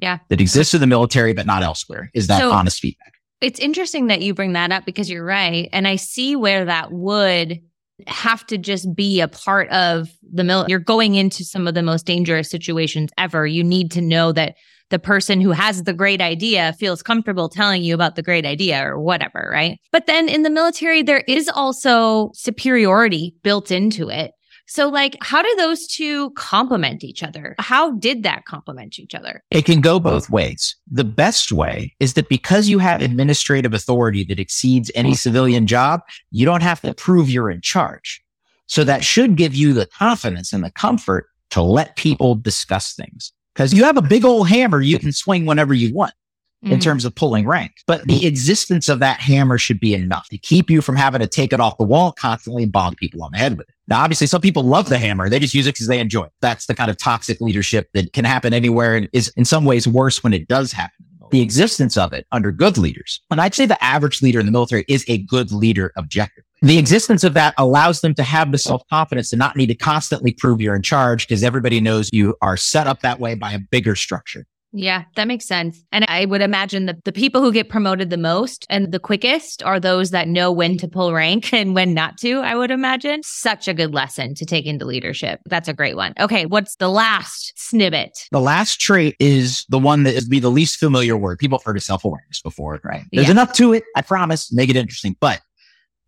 Yeah. 0.00 0.18
That 0.28 0.40
exists 0.40 0.74
in 0.74 0.80
the 0.80 0.86
military, 0.86 1.32
but 1.32 1.46
not 1.46 1.62
elsewhere 1.62 2.10
is 2.14 2.26
that 2.26 2.40
so, 2.40 2.52
honest 2.52 2.80
feedback. 2.80 3.14
It's 3.40 3.58
interesting 3.58 4.08
that 4.08 4.20
you 4.20 4.34
bring 4.34 4.52
that 4.52 4.72
up 4.72 4.84
because 4.84 5.08
you're 5.08 5.24
right. 5.24 5.68
And 5.72 5.88
I 5.88 5.96
see 5.96 6.36
where 6.36 6.64
that 6.64 6.92
would 6.92 7.60
have 8.06 8.46
to 8.46 8.58
just 8.58 8.94
be 8.94 9.20
a 9.20 9.28
part 9.28 9.68
of 9.70 10.08
the 10.32 10.44
military. 10.44 10.70
You're 10.70 10.80
going 10.80 11.14
into 11.14 11.44
some 11.44 11.66
of 11.66 11.74
the 11.74 11.82
most 11.82 12.06
dangerous 12.06 12.48
situations 12.48 13.10
ever. 13.18 13.46
You 13.46 13.64
need 13.64 13.90
to 13.92 14.00
know 14.00 14.32
that 14.32 14.54
the 14.90 14.98
person 14.98 15.40
who 15.40 15.50
has 15.50 15.84
the 15.84 15.92
great 15.92 16.20
idea 16.20 16.74
feels 16.78 17.02
comfortable 17.02 17.48
telling 17.48 17.82
you 17.82 17.94
about 17.94 18.16
the 18.16 18.22
great 18.22 18.46
idea 18.46 18.86
or 18.86 18.98
whatever, 18.98 19.48
right? 19.52 19.78
But 19.92 20.06
then 20.06 20.28
in 20.28 20.42
the 20.42 20.50
military, 20.50 21.02
there 21.02 21.24
is 21.28 21.48
also 21.48 22.30
superiority 22.34 23.34
built 23.42 23.70
into 23.70 24.08
it. 24.08 24.32
So, 24.70 24.90
like, 24.90 25.16
how 25.22 25.40
do 25.40 25.54
those 25.56 25.86
two 25.86 26.30
complement 26.32 27.02
each 27.02 27.22
other? 27.22 27.54
How 27.58 27.92
did 27.92 28.22
that 28.24 28.44
complement 28.44 28.98
each 28.98 29.14
other? 29.14 29.42
It 29.50 29.64
can 29.64 29.80
go 29.80 29.98
both 29.98 30.28
ways. 30.28 30.76
The 30.90 31.04
best 31.04 31.52
way 31.52 31.94
is 32.00 32.12
that 32.14 32.28
because 32.28 32.68
you 32.68 32.78
have 32.78 33.00
administrative 33.00 33.72
authority 33.72 34.24
that 34.24 34.38
exceeds 34.38 34.90
any 34.94 35.10
mm-hmm. 35.10 35.16
civilian 35.16 35.66
job, 35.66 36.02
you 36.30 36.44
don't 36.44 36.62
have 36.62 36.82
to 36.82 36.92
prove 36.92 37.30
you're 37.30 37.50
in 37.50 37.62
charge. 37.62 38.22
So 38.66 38.84
that 38.84 39.02
should 39.02 39.36
give 39.36 39.54
you 39.54 39.72
the 39.72 39.86
confidence 39.86 40.52
and 40.52 40.62
the 40.62 40.70
comfort 40.70 41.28
to 41.50 41.62
let 41.62 41.96
people 41.96 42.34
discuss 42.34 42.92
things. 42.92 43.32
Because 43.58 43.74
you 43.74 43.82
have 43.82 43.96
a 43.96 44.02
big 44.02 44.24
old 44.24 44.48
hammer 44.48 44.80
you 44.80 45.00
can 45.00 45.10
swing 45.10 45.44
whenever 45.44 45.74
you 45.74 45.92
want 45.92 46.14
in 46.62 46.78
Mhm. 46.78 46.80
terms 46.80 47.04
of 47.04 47.12
pulling 47.16 47.44
rank. 47.44 47.72
But 47.88 48.06
the 48.06 48.24
existence 48.24 48.88
of 48.88 49.00
that 49.00 49.18
hammer 49.18 49.58
should 49.58 49.80
be 49.80 49.94
enough 49.94 50.28
to 50.28 50.38
keep 50.38 50.70
you 50.70 50.80
from 50.80 50.94
having 50.94 51.20
to 51.20 51.26
take 51.26 51.52
it 51.52 51.58
off 51.58 51.76
the 51.76 51.84
wall 51.84 52.12
constantly 52.12 52.62
and 52.62 52.72
bonk 52.72 52.96
people 52.98 53.22
on 53.24 53.32
the 53.32 53.38
head 53.38 53.58
with 53.58 53.68
it. 53.68 53.74
Now, 53.88 54.00
obviously, 54.00 54.28
some 54.28 54.40
people 54.40 54.62
love 54.62 54.88
the 54.88 54.98
hammer. 54.98 55.28
They 55.28 55.40
just 55.40 55.54
use 55.54 55.66
it 55.66 55.74
because 55.74 55.88
they 55.88 55.98
enjoy 55.98 56.24
it. 56.24 56.32
That's 56.40 56.66
the 56.66 56.74
kind 56.74 56.88
of 56.88 56.98
toxic 56.98 57.40
leadership 57.40 57.88
that 57.94 58.12
can 58.12 58.24
happen 58.24 58.52
anywhere 58.54 58.94
and 58.96 59.08
is 59.12 59.28
in 59.36 59.44
some 59.44 59.64
ways 59.64 59.88
worse 59.88 60.22
when 60.22 60.32
it 60.32 60.46
does 60.46 60.70
happen. 60.70 61.04
The 61.32 61.40
existence 61.42 61.96
of 61.96 62.12
it 62.12 62.26
under 62.32 62.52
good 62.52 62.78
leaders. 62.78 63.20
And 63.30 63.40
I'd 63.40 63.54
say 63.54 63.66
the 63.66 63.82
average 63.84 64.22
leader 64.22 64.38
in 64.40 64.46
the 64.46 64.52
military 64.52 64.84
is 64.88 65.04
a 65.08 65.18
good 65.18 65.50
leader 65.52 65.92
objectively. 65.96 66.44
The 66.62 66.78
existence 66.78 67.24
of 67.24 67.34
that 67.34 67.54
allows 67.56 68.00
them 68.00 68.14
to 68.14 68.22
have 68.22 68.52
the 68.52 68.58
self 68.58 68.82
confidence 68.88 69.30
to 69.30 69.36
not 69.36 69.56
need 69.56 69.66
to 69.66 69.74
constantly 69.74 70.32
prove 70.32 70.60
you're 70.60 70.74
in 70.74 70.82
charge 70.82 71.26
because 71.26 71.42
everybody 71.44 71.80
knows 71.80 72.10
you 72.12 72.34
are 72.42 72.56
set 72.56 72.86
up 72.86 73.00
that 73.02 73.20
way 73.20 73.34
by 73.34 73.52
a 73.52 73.58
bigger 73.58 73.94
structure. 73.94 74.44
Yeah, 74.72 75.04
that 75.16 75.26
makes 75.26 75.46
sense. 75.46 75.82
And 75.92 76.04
I 76.08 76.26
would 76.26 76.42
imagine 76.42 76.84
that 76.86 77.04
the 77.04 77.12
people 77.12 77.40
who 77.40 77.52
get 77.52 77.70
promoted 77.70 78.10
the 78.10 78.18
most 78.18 78.66
and 78.68 78.92
the 78.92 78.98
quickest 78.98 79.62
are 79.62 79.80
those 79.80 80.10
that 80.10 80.28
know 80.28 80.52
when 80.52 80.76
to 80.78 80.86
pull 80.88 81.14
rank 81.14 81.52
and 81.54 81.74
when 81.74 81.94
not 81.94 82.18
to, 82.18 82.40
I 82.40 82.54
would 82.54 82.70
imagine. 82.70 83.22
Such 83.22 83.66
a 83.66 83.72
good 83.72 83.94
lesson 83.94 84.34
to 84.34 84.44
take 84.44 84.66
into 84.66 84.84
leadership. 84.84 85.40
That's 85.46 85.68
a 85.68 85.72
great 85.72 85.96
one. 85.96 86.12
Okay, 86.20 86.44
what's 86.44 86.76
the 86.76 86.90
last 86.90 87.54
snippet? 87.56 88.28
The 88.30 88.40
last 88.40 88.78
trait 88.78 89.16
is 89.18 89.64
the 89.70 89.78
one 89.78 90.02
that 90.02 90.14
is 90.14 90.28
be 90.28 90.38
the 90.38 90.50
least 90.50 90.78
familiar 90.78 91.16
word. 91.16 91.38
People 91.38 91.58
have 91.58 91.64
heard 91.64 91.76
of 91.78 91.82
self-awareness 91.82 92.42
before, 92.42 92.78
right? 92.84 93.04
There's 93.10 93.26
Yeah. 93.28 93.32
enough 93.32 93.54
to 93.54 93.72
it. 93.72 93.84
I 93.96 94.02
promise. 94.02 94.52
Make 94.52 94.68
it 94.68 94.76
interesting, 94.76 95.16
but 95.18 95.40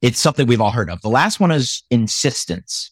it's 0.02 0.18
something 0.18 0.46
we've 0.46 0.60
all 0.60 0.70
heard 0.70 0.90
of. 0.90 1.02
The 1.02 1.08
last 1.08 1.40
one 1.40 1.50
is 1.50 1.82
insistence. 1.90 2.90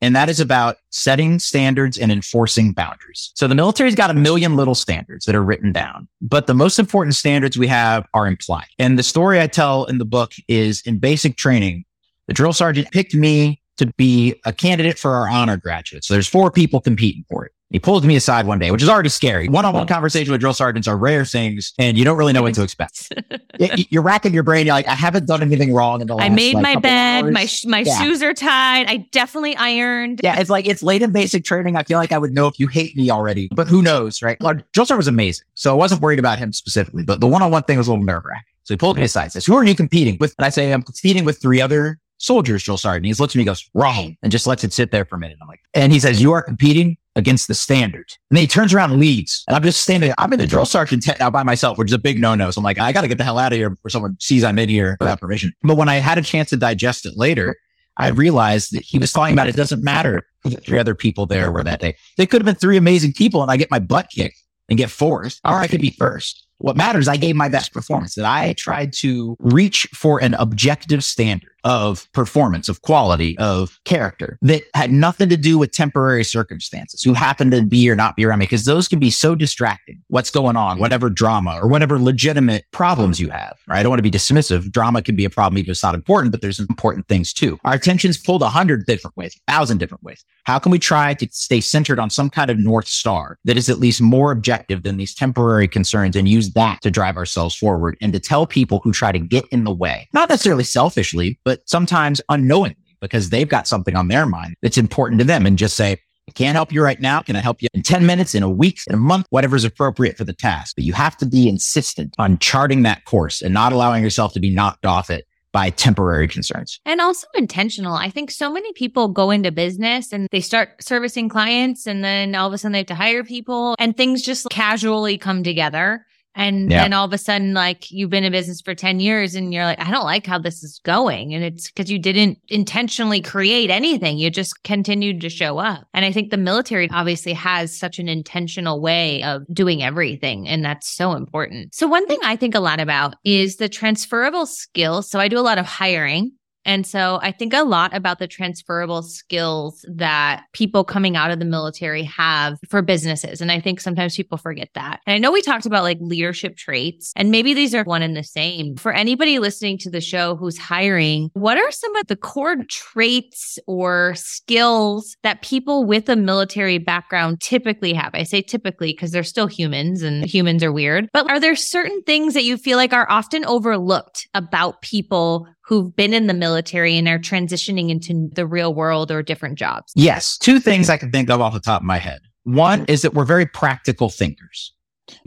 And 0.00 0.14
that 0.14 0.28
is 0.28 0.38
about 0.38 0.76
setting 0.90 1.40
standards 1.40 1.98
and 1.98 2.12
enforcing 2.12 2.72
boundaries. 2.72 3.32
So 3.34 3.48
the 3.48 3.56
military's 3.56 3.96
got 3.96 4.10
a 4.10 4.14
million 4.14 4.54
little 4.54 4.76
standards 4.76 5.24
that 5.24 5.34
are 5.34 5.42
written 5.42 5.72
down, 5.72 6.06
but 6.20 6.46
the 6.46 6.54
most 6.54 6.78
important 6.78 7.16
standards 7.16 7.58
we 7.58 7.66
have 7.66 8.06
are 8.14 8.28
implied. 8.28 8.68
And 8.78 8.96
the 8.96 9.02
story 9.02 9.40
I 9.40 9.48
tell 9.48 9.86
in 9.86 9.98
the 9.98 10.04
book 10.04 10.32
is 10.46 10.82
in 10.82 11.00
basic 11.00 11.36
training, 11.36 11.84
the 12.28 12.34
drill 12.34 12.52
sergeant 12.52 12.92
picked 12.92 13.14
me 13.14 13.60
to 13.78 13.86
be 13.96 14.40
a 14.44 14.52
candidate 14.52 14.98
for 14.98 15.16
our 15.16 15.28
honor 15.28 15.56
graduate. 15.56 16.04
So 16.04 16.14
there's 16.14 16.28
four 16.28 16.52
people 16.52 16.80
competing 16.80 17.24
for 17.28 17.44
it. 17.44 17.52
He 17.70 17.78
pulled 17.78 18.02
me 18.02 18.16
aside 18.16 18.46
one 18.46 18.58
day, 18.58 18.70
which 18.70 18.82
is 18.82 18.88
already 18.88 19.10
scary. 19.10 19.46
One-on-one 19.48 19.86
conversation 19.88 20.32
with 20.32 20.40
drill 20.40 20.54
sergeants 20.54 20.88
are 20.88 20.96
rare 20.96 21.26
things, 21.26 21.74
and 21.78 21.98
you 21.98 22.04
don't 22.04 22.16
really 22.16 22.32
know 22.32 22.40
what 22.42 22.54
to 22.54 22.62
expect. 22.62 23.12
You're 23.90 24.02
racking 24.02 24.32
your 24.32 24.42
brain. 24.42 24.64
You're 24.64 24.74
like, 24.74 24.88
I 24.88 24.94
haven't 24.94 25.26
done 25.26 25.42
anything 25.42 25.74
wrong 25.74 26.00
in 26.00 26.06
the 26.06 26.14
last. 26.14 26.24
I 26.24 26.28
made 26.30 26.54
like, 26.54 26.62
my 26.62 26.76
bed, 26.76 27.24
hours. 27.24 27.34
my 27.34 27.44
sh- 27.46 27.66
my 27.66 27.80
Yeah. 27.80 27.98
shoes 28.02 28.22
are 28.22 28.32
tied. 28.32 28.86
I 28.88 29.06
definitely 29.12 29.54
ironed. 29.56 30.20
Yeah, 30.22 30.40
it's 30.40 30.48
like 30.48 30.66
it's 30.66 30.82
late 30.82 31.02
in 31.02 31.12
basic 31.12 31.44
training. 31.44 31.76
I 31.76 31.82
feel 31.82 31.98
like 31.98 32.10
I 32.10 32.16
would 32.16 32.32
know 32.32 32.46
if 32.46 32.58
you 32.58 32.68
hate 32.68 32.96
me 32.96 33.10
already, 33.10 33.48
but 33.52 33.68
who 33.68 33.82
knows, 33.82 34.22
right? 34.22 34.40
Like, 34.40 34.70
Drill 34.72 34.86
Sergeant 34.86 34.98
was 34.98 35.08
amazing, 35.08 35.44
so 35.52 35.70
I 35.70 35.74
wasn't 35.74 36.00
worried 36.00 36.18
about 36.18 36.38
him 36.38 36.54
specifically. 36.54 37.02
But 37.02 37.20
the 37.20 37.26
one-on-one 37.26 37.64
thing 37.64 37.76
was 37.76 37.86
a 37.86 37.90
little 37.90 38.04
nerve 38.04 38.24
wracking. 38.24 38.44
So 38.64 38.72
he 38.74 38.78
pulled 38.78 38.96
me 38.96 39.02
aside, 39.02 39.30
says, 39.32 39.44
"Who 39.44 39.54
are 39.56 39.64
you 39.64 39.74
competing 39.74 40.16
with?" 40.20 40.34
And 40.38 40.46
I 40.46 40.48
say, 40.48 40.72
"I'm 40.72 40.82
competing 40.82 41.26
with 41.26 41.38
three 41.40 41.60
other 41.60 41.98
soldiers." 42.16 42.62
Drill 42.62 42.78
Sergeant. 42.78 43.04
He 43.04 43.12
looks 43.14 43.34
at 43.34 43.38
me, 43.38 43.44
goes, 43.44 43.68
"Wrong," 43.74 44.16
and 44.22 44.32
just 44.32 44.46
lets 44.46 44.64
it 44.64 44.72
sit 44.72 44.90
there 44.90 45.04
for 45.04 45.16
a 45.16 45.18
minute. 45.18 45.36
I'm 45.42 45.48
like, 45.48 45.60
and 45.74 45.92
he 45.92 46.00
says, 46.00 46.22
"You 46.22 46.32
are 46.32 46.40
competing." 46.42 46.96
Against 47.18 47.48
the 47.48 47.54
standard. 47.54 48.06
And 48.30 48.36
then 48.36 48.42
he 48.42 48.46
turns 48.46 48.72
around 48.72 48.92
and 48.92 49.00
leaves. 49.00 49.44
And 49.48 49.56
I'm 49.56 49.62
just 49.62 49.82
standing, 49.82 50.12
I'm 50.18 50.32
in 50.32 50.38
the 50.38 50.46
drill 50.46 50.64
sergeant 50.64 51.02
tent 51.02 51.18
now 51.18 51.30
by 51.30 51.42
myself, 51.42 51.76
which 51.76 51.90
is 51.90 51.92
a 51.92 51.98
big 51.98 52.20
no 52.20 52.34
no. 52.34 52.50
So 52.50 52.60
I'm 52.60 52.64
like, 52.64 52.78
I 52.78 52.92
got 52.92 53.02
to 53.02 53.08
get 53.08 53.18
the 53.18 53.24
hell 53.24 53.38
out 53.38 53.52
of 53.52 53.58
here 53.58 53.70
before 53.70 53.90
someone 53.90 54.16
sees 54.20 54.44
I'm 54.44 54.58
in 54.58 54.68
here 54.68 54.96
without 55.00 55.20
permission. 55.20 55.52
But 55.62 55.76
when 55.76 55.88
I 55.88 55.96
had 55.96 56.16
a 56.16 56.22
chance 56.22 56.50
to 56.50 56.56
digest 56.56 57.04
it 57.04 57.14
later, 57.16 57.56
I 57.96 58.08
realized 58.08 58.72
that 58.72 58.84
he 58.84 58.98
was 58.98 59.12
talking 59.12 59.34
about 59.34 59.48
it 59.48 59.56
doesn't 59.56 59.82
matter 59.82 60.24
the 60.44 60.56
three 60.56 60.78
other 60.78 60.94
people 60.94 61.26
there 61.26 61.50
were 61.50 61.64
that 61.64 61.80
day. 61.80 61.96
They 62.16 62.26
could 62.26 62.40
have 62.40 62.46
been 62.46 62.54
three 62.54 62.76
amazing 62.76 63.12
people 63.12 63.42
and 63.42 63.50
I 63.50 63.56
get 63.56 63.70
my 63.70 63.80
butt 63.80 64.08
kicked 64.10 64.40
and 64.68 64.78
get 64.78 64.90
fourth, 64.90 65.40
or 65.44 65.54
I 65.54 65.66
could 65.66 65.80
be 65.80 65.90
first. 65.90 66.46
What 66.58 66.76
matters, 66.76 67.08
I 67.08 67.16
gave 67.16 67.36
my 67.36 67.48
best 67.48 67.72
performance, 67.72 68.14
that 68.16 68.24
I 68.24 68.52
tried 68.54 68.92
to 68.94 69.36
reach 69.38 69.88
for 69.94 70.20
an 70.20 70.34
objective 70.34 71.04
standard 71.04 71.50
of 71.64 72.10
performance, 72.12 72.68
of 72.68 72.82
quality, 72.82 73.36
of 73.38 73.78
character 73.84 74.38
that 74.42 74.62
had 74.74 74.92
nothing 74.92 75.28
to 75.28 75.36
do 75.36 75.58
with 75.58 75.72
temporary 75.72 76.24
circumstances 76.24 77.02
who 77.02 77.12
happened 77.12 77.50
to 77.50 77.62
be 77.62 77.90
or 77.90 77.96
not 77.96 78.16
be 78.16 78.24
around 78.24 78.38
me, 78.38 78.44
because 78.44 78.64
those 78.64 78.88
can 78.88 78.98
be 78.98 79.10
so 79.10 79.34
distracting. 79.34 80.00
What's 80.08 80.30
going 80.30 80.56
on, 80.56 80.72
mm-hmm. 80.72 80.80
whatever 80.80 81.10
drama 81.10 81.58
or 81.60 81.68
whatever 81.68 81.98
legitimate 81.98 82.64
problems 82.72 83.20
you 83.20 83.28
have, 83.30 83.56
right? 83.66 83.78
I 83.78 83.82
don't 83.82 83.90
want 83.90 83.98
to 83.98 84.02
be 84.04 84.10
dismissive. 84.10 84.70
Drama 84.70 85.02
can 85.02 85.16
be 85.16 85.24
a 85.24 85.30
problem 85.30 85.58
even 85.58 85.70
if 85.70 85.74
it's 85.74 85.82
not 85.82 85.94
important, 85.94 86.32
but 86.32 86.40
there's 86.40 86.60
important 86.60 87.06
things 87.08 87.32
too. 87.32 87.58
Our 87.64 87.74
attention's 87.74 88.18
pulled 88.18 88.42
a 88.42 88.48
hundred 88.48 88.86
different 88.86 89.16
ways, 89.16 89.38
a 89.48 89.52
thousand 89.52 89.78
different 89.78 90.02
ways. 90.02 90.24
How 90.44 90.58
can 90.58 90.72
we 90.72 90.78
try 90.78 91.14
to 91.14 91.28
stay 91.30 91.60
centered 91.60 91.98
on 91.98 92.08
some 92.08 92.30
kind 92.30 92.50
of 92.50 92.58
North 92.58 92.88
Star 92.88 93.36
that 93.44 93.56
is 93.56 93.68
at 93.68 93.78
least 93.78 94.00
more 94.00 94.32
objective 94.32 94.84
than 94.84 94.96
these 94.96 95.14
temporary 95.14 95.68
concerns 95.68 96.16
and 96.16 96.28
use 96.28 96.47
that 96.54 96.80
to 96.82 96.90
drive 96.90 97.16
ourselves 97.16 97.54
forward 97.54 97.96
and 98.00 98.12
to 98.12 98.20
tell 98.20 98.46
people 98.46 98.80
who 98.82 98.92
try 98.92 99.12
to 99.12 99.18
get 99.18 99.46
in 99.48 99.64
the 99.64 99.74
way, 99.74 100.08
not 100.12 100.28
necessarily 100.28 100.64
selfishly, 100.64 101.38
but 101.44 101.60
sometimes 101.68 102.20
unknowingly 102.28 102.76
because 103.00 103.30
they've 103.30 103.48
got 103.48 103.68
something 103.68 103.96
on 103.96 104.08
their 104.08 104.26
mind 104.26 104.54
that's 104.62 104.78
important 104.78 105.20
to 105.20 105.24
them 105.24 105.46
and 105.46 105.58
just 105.58 105.76
say, 105.76 105.98
I 106.28 106.32
can't 106.32 106.56
help 106.56 106.72
you 106.72 106.82
right 106.82 107.00
now. 107.00 107.22
Can 107.22 107.36
I 107.36 107.40
help 107.40 107.62
you 107.62 107.68
in 107.72 107.82
10 107.82 108.04
minutes, 108.04 108.34
in 108.34 108.42
a 108.42 108.50
week, 108.50 108.80
in 108.86 108.94
a 108.94 108.98
month, 108.98 109.26
whatever's 109.30 109.64
appropriate 109.64 110.18
for 110.18 110.24
the 110.24 110.34
task? 110.34 110.76
But 110.76 110.84
you 110.84 110.92
have 110.92 111.16
to 111.18 111.26
be 111.26 111.48
insistent 111.48 112.14
on 112.18 112.38
charting 112.38 112.82
that 112.82 113.06
course 113.06 113.40
and 113.40 113.54
not 113.54 113.72
allowing 113.72 114.02
yourself 114.02 114.34
to 114.34 114.40
be 114.40 114.54
knocked 114.54 114.84
off 114.84 115.08
it 115.08 115.26
by 115.52 115.70
temporary 115.70 116.28
concerns. 116.28 116.78
And 116.84 117.00
also 117.00 117.26
intentional. 117.34 117.94
I 117.94 118.10
think 118.10 118.30
so 118.30 118.52
many 118.52 118.72
people 118.74 119.08
go 119.08 119.30
into 119.30 119.50
business 119.50 120.12
and 120.12 120.28
they 120.30 120.40
start 120.40 120.82
servicing 120.82 121.28
clients 121.30 121.86
and 121.86 122.04
then 122.04 122.34
all 122.34 122.46
of 122.46 122.52
a 122.52 122.58
sudden 122.58 122.72
they 122.72 122.78
have 122.78 122.86
to 122.88 122.94
hire 122.94 123.24
people 123.24 123.74
and 123.78 123.96
things 123.96 124.22
just 124.22 124.46
casually 124.50 125.16
come 125.16 125.42
together. 125.42 126.04
And 126.38 126.70
Yeah. 126.70 126.84
then 126.84 126.92
all 126.92 127.04
of 127.04 127.12
a 127.12 127.18
sudden, 127.18 127.52
like 127.52 127.90
you've 127.90 128.10
been 128.10 128.24
in 128.24 128.32
business 128.32 128.60
for 128.60 128.74
10 128.74 129.00
years 129.00 129.34
and 129.34 129.52
you're 129.52 129.64
like, 129.64 129.80
I 129.80 129.90
don't 129.90 130.04
like 130.04 130.24
how 130.26 130.38
this 130.38 130.62
is 130.62 130.80
going. 130.84 131.34
And 131.34 131.42
it's 131.44 131.68
because 131.70 131.90
you 131.90 131.98
didn't 131.98 132.38
intentionally 132.48 133.20
create 133.20 133.70
anything. 133.70 134.18
You 134.18 134.30
just 134.30 134.62
continued 134.62 135.20
to 135.22 135.28
show 135.28 135.58
up. 135.58 135.84
And 135.92 136.04
I 136.04 136.12
think 136.12 136.30
the 136.30 136.36
military 136.36 136.88
obviously 136.92 137.32
has 137.32 137.76
such 137.76 137.98
an 137.98 138.08
intentional 138.08 138.80
way 138.80 139.22
of 139.24 139.42
doing 139.52 139.82
everything. 139.82 140.48
And 140.48 140.64
that's 140.64 140.88
so 140.88 141.12
important. 141.14 141.74
So 141.74 141.88
one 141.88 142.06
thing 142.06 142.20
I 142.22 142.36
think 142.36 142.54
a 142.54 142.60
lot 142.60 142.78
about 142.80 143.16
is 143.24 143.56
the 143.56 143.68
transferable 143.68 144.46
skills. 144.46 145.10
So 145.10 145.18
I 145.18 145.26
do 145.28 145.38
a 145.38 145.40
lot 145.40 145.58
of 145.58 145.66
hiring. 145.66 146.30
And 146.68 146.86
so 146.86 147.18
I 147.22 147.32
think 147.32 147.54
a 147.54 147.62
lot 147.62 147.96
about 147.96 148.18
the 148.18 148.28
transferable 148.28 149.02
skills 149.02 149.86
that 149.88 150.44
people 150.52 150.84
coming 150.84 151.16
out 151.16 151.30
of 151.30 151.38
the 151.38 151.46
military 151.46 152.02
have 152.02 152.58
for 152.68 152.82
businesses. 152.82 153.40
And 153.40 153.50
I 153.50 153.58
think 153.58 153.80
sometimes 153.80 154.16
people 154.16 154.36
forget 154.36 154.68
that. 154.74 155.00
And 155.06 155.14
I 155.14 155.18
know 155.18 155.32
we 155.32 155.40
talked 155.40 155.64
about 155.64 155.82
like 155.82 155.96
leadership 155.98 156.58
traits, 156.58 157.14
and 157.16 157.30
maybe 157.30 157.54
these 157.54 157.74
are 157.74 157.84
one 157.84 158.02
and 158.02 158.14
the 158.14 158.22
same. 158.22 158.76
For 158.76 158.92
anybody 158.92 159.38
listening 159.38 159.78
to 159.78 159.90
the 159.90 160.02
show 160.02 160.36
who's 160.36 160.58
hiring, 160.58 161.30
what 161.32 161.56
are 161.56 161.70
some 161.70 161.96
of 161.96 162.06
the 162.06 162.16
core 162.16 162.56
traits 162.68 163.58
or 163.66 164.12
skills 164.16 165.16
that 165.22 165.40
people 165.40 165.86
with 165.86 166.06
a 166.10 166.16
military 166.16 166.76
background 166.76 167.40
typically 167.40 167.94
have? 167.94 168.10
I 168.12 168.24
say 168.24 168.42
typically 168.42 168.92
because 168.92 169.10
they're 169.10 169.22
still 169.22 169.46
humans 169.46 170.02
and 170.02 170.26
humans 170.26 170.62
are 170.62 170.72
weird. 170.72 171.08
But 171.14 171.30
are 171.30 171.40
there 171.40 171.56
certain 171.56 172.02
things 172.02 172.34
that 172.34 172.44
you 172.44 172.58
feel 172.58 172.76
like 172.76 172.92
are 172.92 173.10
often 173.10 173.46
overlooked 173.46 174.28
about 174.34 174.82
people 174.82 175.48
who've 175.68 175.94
been 175.94 176.14
in 176.14 176.28
the 176.28 176.34
military 176.34 176.96
and 176.96 177.06
are 177.06 177.18
transitioning 177.18 177.90
into 177.90 178.30
the 178.32 178.46
real 178.46 178.72
world 178.72 179.10
or 179.10 179.22
different 179.22 179.58
jobs? 179.58 179.92
Yes, 179.94 180.38
two 180.38 180.60
things 180.60 180.88
I 180.88 180.96
can 180.96 181.10
think 181.10 181.28
of 181.28 181.42
off 181.42 181.52
the 181.52 181.60
top 181.60 181.82
of 181.82 181.86
my 181.86 181.98
head. 181.98 182.20
One 182.44 182.86
is 182.86 183.02
that 183.02 183.12
we're 183.12 183.26
very 183.26 183.44
practical 183.44 184.08
thinkers. 184.08 184.72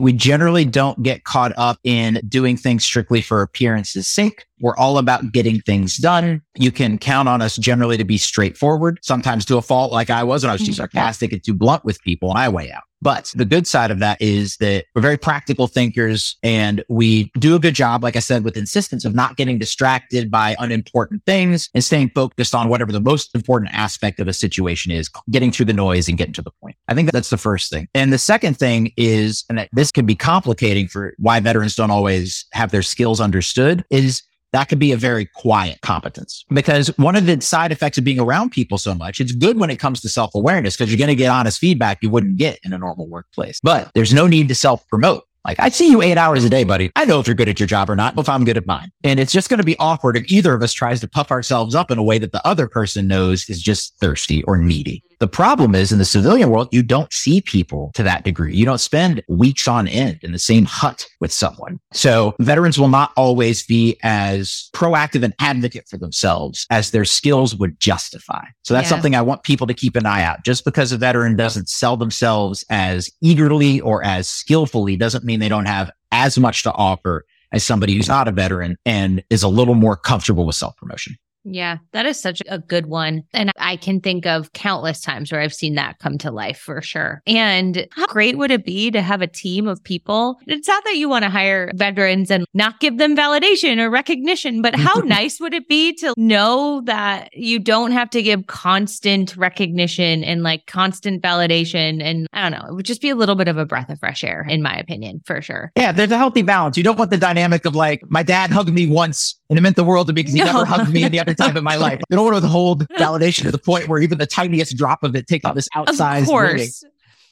We 0.00 0.12
generally 0.12 0.64
don't 0.64 1.00
get 1.02 1.22
caught 1.22 1.52
up 1.56 1.78
in 1.84 2.20
doing 2.28 2.56
things 2.56 2.84
strictly 2.84 3.20
for 3.20 3.40
appearance's 3.40 4.08
sake. 4.08 4.44
We're 4.60 4.76
all 4.76 4.98
about 4.98 5.30
getting 5.32 5.60
things 5.60 5.96
done. 5.96 6.42
You 6.56 6.72
can 6.72 6.98
count 6.98 7.28
on 7.28 7.40
us 7.40 7.56
generally 7.56 7.96
to 7.96 8.04
be 8.04 8.18
straightforward, 8.18 8.98
sometimes 9.02 9.44
to 9.46 9.58
a 9.58 9.62
fault 9.62 9.92
like 9.92 10.10
I 10.10 10.24
was 10.24 10.42
when 10.42 10.50
I 10.50 10.54
was 10.54 10.62
too 10.62 10.72
mm-hmm. 10.72 10.74
sarcastic 10.74 11.32
and 11.32 11.44
too 11.44 11.54
blunt 11.54 11.84
with 11.84 12.02
people 12.02 12.30
on 12.30 12.34
my 12.34 12.48
way 12.48 12.72
out. 12.72 12.82
But 13.02 13.32
the 13.34 13.44
good 13.44 13.66
side 13.66 13.90
of 13.90 13.98
that 13.98 14.22
is 14.22 14.56
that 14.58 14.84
we're 14.94 15.02
very 15.02 15.18
practical 15.18 15.66
thinkers 15.66 16.36
and 16.44 16.84
we 16.88 17.32
do 17.38 17.56
a 17.56 17.58
good 17.58 17.74
job, 17.74 18.04
like 18.04 18.14
I 18.14 18.20
said, 18.20 18.44
with 18.44 18.56
insistence 18.56 19.04
of 19.04 19.12
not 19.12 19.36
getting 19.36 19.58
distracted 19.58 20.30
by 20.30 20.54
unimportant 20.60 21.24
things 21.26 21.68
and 21.74 21.82
staying 21.82 22.10
focused 22.14 22.54
on 22.54 22.68
whatever 22.68 22.92
the 22.92 23.00
most 23.00 23.34
important 23.34 23.74
aspect 23.74 24.20
of 24.20 24.28
a 24.28 24.32
situation 24.32 24.92
is, 24.92 25.10
getting 25.30 25.50
through 25.50 25.66
the 25.66 25.72
noise 25.72 26.08
and 26.08 26.16
getting 26.16 26.32
to 26.34 26.42
the 26.42 26.52
point. 26.62 26.76
I 26.86 26.94
think 26.94 27.10
that's 27.10 27.30
the 27.30 27.36
first 27.36 27.70
thing. 27.70 27.88
And 27.92 28.12
the 28.12 28.18
second 28.18 28.56
thing 28.56 28.92
is, 28.96 29.44
and 29.48 29.68
this 29.72 29.90
can 29.90 30.06
be 30.06 30.14
complicating 30.14 30.86
for 30.86 31.14
why 31.18 31.40
veterans 31.40 31.74
don't 31.74 31.90
always 31.90 32.46
have 32.52 32.70
their 32.70 32.82
skills 32.82 33.20
understood 33.20 33.84
is 33.90 34.22
that 34.52 34.68
could 34.68 34.78
be 34.78 34.92
a 34.92 34.96
very 34.96 35.26
quiet 35.26 35.80
competence 35.80 36.44
because 36.50 36.88
one 36.98 37.16
of 37.16 37.26
the 37.26 37.40
side 37.40 37.72
effects 37.72 37.98
of 37.98 38.04
being 38.04 38.20
around 38.20 38.50
people 38.50 38.78
so 38.78 38.94
much, 38.94 39.20
it's 39.20 39.32
good 39.32 39.58
when 39.58 39.70
it 39.70 39.78
comes 39.78 40.00
to 40.02 40.08
self 40.08 40.34
awareness 40.34 40.76
because 40.76 40.90
you're 40.90 40.98
going 40.98 41.08
to 41.08 41.14
get 41.14 41.30
honest 41.30 41.58
feedback 41.58 41.98
you 42.02 42.10
wouldn't 42.10 42.36
get 42.36 42.58
in 42.62 42.72
a 42.72 42.78
normal 42.78 43.08
workplace, 43.08 43.60
but 43.62 43.90
there's 43.94 44.12
no 44.12 44.26
need 44.26 44.48
to 44.48 44.54
self 44.54 44.86
promote. 44.88 45.24
Like 45.44 45.58
I 45.58 45.70
see 45.70 45.90
you 45.90 46.02
eight 46.02 46.18
hours 46.18 46.44
a 46.44 46.50
day, 46.50 46.62
buddy. 46.62 46.92
I 46.94 47.04
know 47.04 47.18
if 47.18 47.26
you're 47.26 47.34
good 47.34 47.48
at 47.48 47.58
your 47.58 47.66
job 47.66 47.90
or 47.90 47.96
not, 47.96 48.16
if 48.16 48.28
I'm 48.28 48.44
good 48.44 48.56
at 48.56 48.66
mine. 48.66 48.92
And 49.02 49.18
it's 49.18 49.32
just 49.32 49.48
going 49.48 49.58
to 49.58 49.64
be 49.64 49.76
awkward 49.78 50.16
if 50.16 50.30
either 50.30 50.54
of 50.54 50.62
us 50.62 50.72
tries 50.72 51.00
to 51.00 51.08
puff 51.08 51.32
ourselves 51.32 51.74
up 51.74 51.90
in 51.90 51.98
a 51.98 52.02
way 52.02 52.18
that 52.18 52.30
the 52.30 52.46
other 52.46 52.68
person 52.68 53.08
knows 53.08 53.48
is 53.48 53.60
just 53.60 53.98
thirsty 53.98 54.44
or 54.44 54.56
needy. 54.56 55.02
The 55.22 55.28
problem 55.28 55.76
is 55.76 55.92
in 55.92 56.00
the 56.00 56.04
civilian 56.04 56.50
world, 56.50 56.66
you 56.72 56.82
don't 56.82 57.12
see 57.12 57.40
people 57.40 57.92
to 57.94 58.02
that 58.02 58.24
degree. 58.24 58.56
You 58.56 58.64
don't 58.64 58.78
spend 58.78 59.22
weeks 59.28 59.68
on 59.68 59.86
end 59.86 60.18
in 60.24 60.32
the 60.32 60.38
same 60.40 60.64
hut 60.64 61.06
with 61.20 61.32
someone. 61.32 61.78
So 61.92 62.34
veterans 62.40 62.76
will 62.76 62.88
not 62.88 63.12
always 63.16 63.64
be 63.64 64.00
as 64.02 64.68
proactive 64.74 65.22
and 65.22 65.32
advocate 65.38 65.88
for 65.88 65.96
themselves 65.96 66.66
as 66.70 66.90
their 66.90 67.04
skills 67.04 67.54
would 67.54 67.78
justify. 67.78 68.42
So 68.64 68.74
that's 68.74 68.86
yeah. 68.86 68.88
something 68.88 69.14
I 69.14 69.22
want 69.22 69.44
people 69.44 69.68
to 69.68 69.74
keep 69.74 69.94
an 69.94 70.06
eye 70.06 70.24
out. 70.24 70.44
Just 70.44 70.64
because 70.64 70.90
a 70.90 70.98
veteran 70.98 71.36
doesn't 71.36 71.68
sell 71.68 71.96
themselves 71.96 72.64
as 72.68 73.08
eagerly 73.20 73.80
or 73.80 74.04
as 74.04 74.28
skillfully 74.28 74.96
doesn't 74.96 75.22
mean 75.22 75.38
they 75.38 75.48
don't 75.48 75.66
have 75.66 75.92
as 76.10 76.36
much 76.36 76.64
to 76.64 76.72
offer 76.72 77.24
as 77.52 77.62
somebody 77.62 77.94
who's 77.94 78.08
not 78.08 78.26
a 78.26 78.32
veteran 78.32 78.76
and 78.84 79.22
is 79.30 79.44
a 79.44 79.48
little 79.48 79.76
more 79.76 79.94
comfortable 79.94 80.46
with 80.46 80.56
self 80.56 80.76
promotion. 80.76 81.16
Yeah, 81.44 81.78
that 81.92 82.06
is 82.06 82.20
such 82.20 82.42
a 82.48 82.58
good 82.58 82.86
one. 82.86 83.24
And 83.32 83.50
I 83.58 83.76
can 83.76 84.00
think 84.00 84.26
of 84.26 84.52
countless 84.52 85.00
times 85.00 85.32
where 85.32 85.40
I've 85.40 85.54
seen 85.54 85.74
that 85.74 85.98
come 85.98 86.18
to 86.18 86.30
life 86.30 86.58
for 86.58 86.80
sure. 86.82 87.22
And 87.26 87.86
how 87.92 88.06
great 88.06 88.38
would 88.38 88.50
it 88.50 88.64
be 88.64 88.90
to 88.90 89.02
have 89.02 89.22
a 89.22 89.26
team 89.26 89.66
of 89.66 89.82
people? 89.82 90.38
It's 90.46 90.68
not 90.68 90.84
that 90.84 90.96
you 90.96 91.08
want 91.08 91.24
to 91.24 91.30
hire 91.30 91.70
veterans 91.74 92.30
and 92.30 92.44
not 92.54 92.80
give 92.80 92.98
them 92.98 93.16
validation 93.16 93.78
or 93.78 93.90
recognition, 93.90 94.62
but 94.62 94.74
how 94.74 94.94
nice 95.04 95.40
would 95.40 95.54
it 95.54 95.68
be 95.68 95.94
to 95.94 96.14
know 96.16 96.82
that 96.84 97.30
you 97.32 97.58
don't 97.58 97.92
have 97.92 98.10
to 98.10 98.22
give 98.22 98.46
constant 98.46 99.36
recognition 99.36 100.22
and 100.24 100.42
like 100.42 100.66
constant 100.66 101.22
validation? 101.22 102.02
And 102.02 102.26
I 102.32 102.42
don't 102.48 102.58
know, 102.58 102.66
it 102.68 102.74
would 102.74 102.86
just 102.86 103.02
be 103.02 103.10
a 103.10 103.16
little 103.16 103.34
bit 103.34 103.48
of 103.48 103.58
a 103.58 103.66
breath 103.66 103.90
of 103.90 103.98
fresh 103.98 104.22
air, 104.22 104.46
in 104.48 104.62
my 104.62 104.76
opinion, 104.76 105.22
for 105.24 105.42
sure. 105.42 105.72
Yeah, 105.76 105.92
there's 105.92 106.12
a 106.12 106.18
healthy 106.18 106.42
balance. 106.42 106.76
You 106.76 106.84
don't 106.84 106.98
want 106.98 107.10
the 107.10 107.18
dynamic 107.18 107.64
of 107.64 107.74
like, 107.74 108.02
my 108.08 108.22
dad 108.22 108.50
hugged 108.50 108.72
me 108.72 108.86
once 108.86 109.38
and 109.52 109.58
it 109.58 109.62
meant 109.62 109.76
the 109.76 109.84
world 109.84 110.06
to 110.06 110.12
me 110.12 110.20
because 110.22 110.32
he 110.32 110.38
no. 110.44 110.46
never 110.46 110.64
hugged 110.64 110.92
me 110.92 111.04
any 111.04 111.18
other 111.18 111.31
time 111.34 111.56
in 111.56 111.64
my 111.64 111.76
life. 111.76 112.00
You 112.10 112.16
don't 112.16 112.24
want 112.24 112.36
to 112.36 112.42
withhold 112.42 112.88
validation 112.88 113.42
to 113.42 113.50
the 113.50 113.58
point 113.58 113.88
where 113.88 114.00
even 114.00 114.18
the 114.18 114.26
tiniest 114.26 114.76
drop 114.76 115.02
of 115.02 115.16
it 115.16 115.26
takes 115.26 115.44
on 115.44 115.54
this 115.54 115.68
outsized. 115.74 116.22
Of 116.22 116.28
course. 116.28 116.84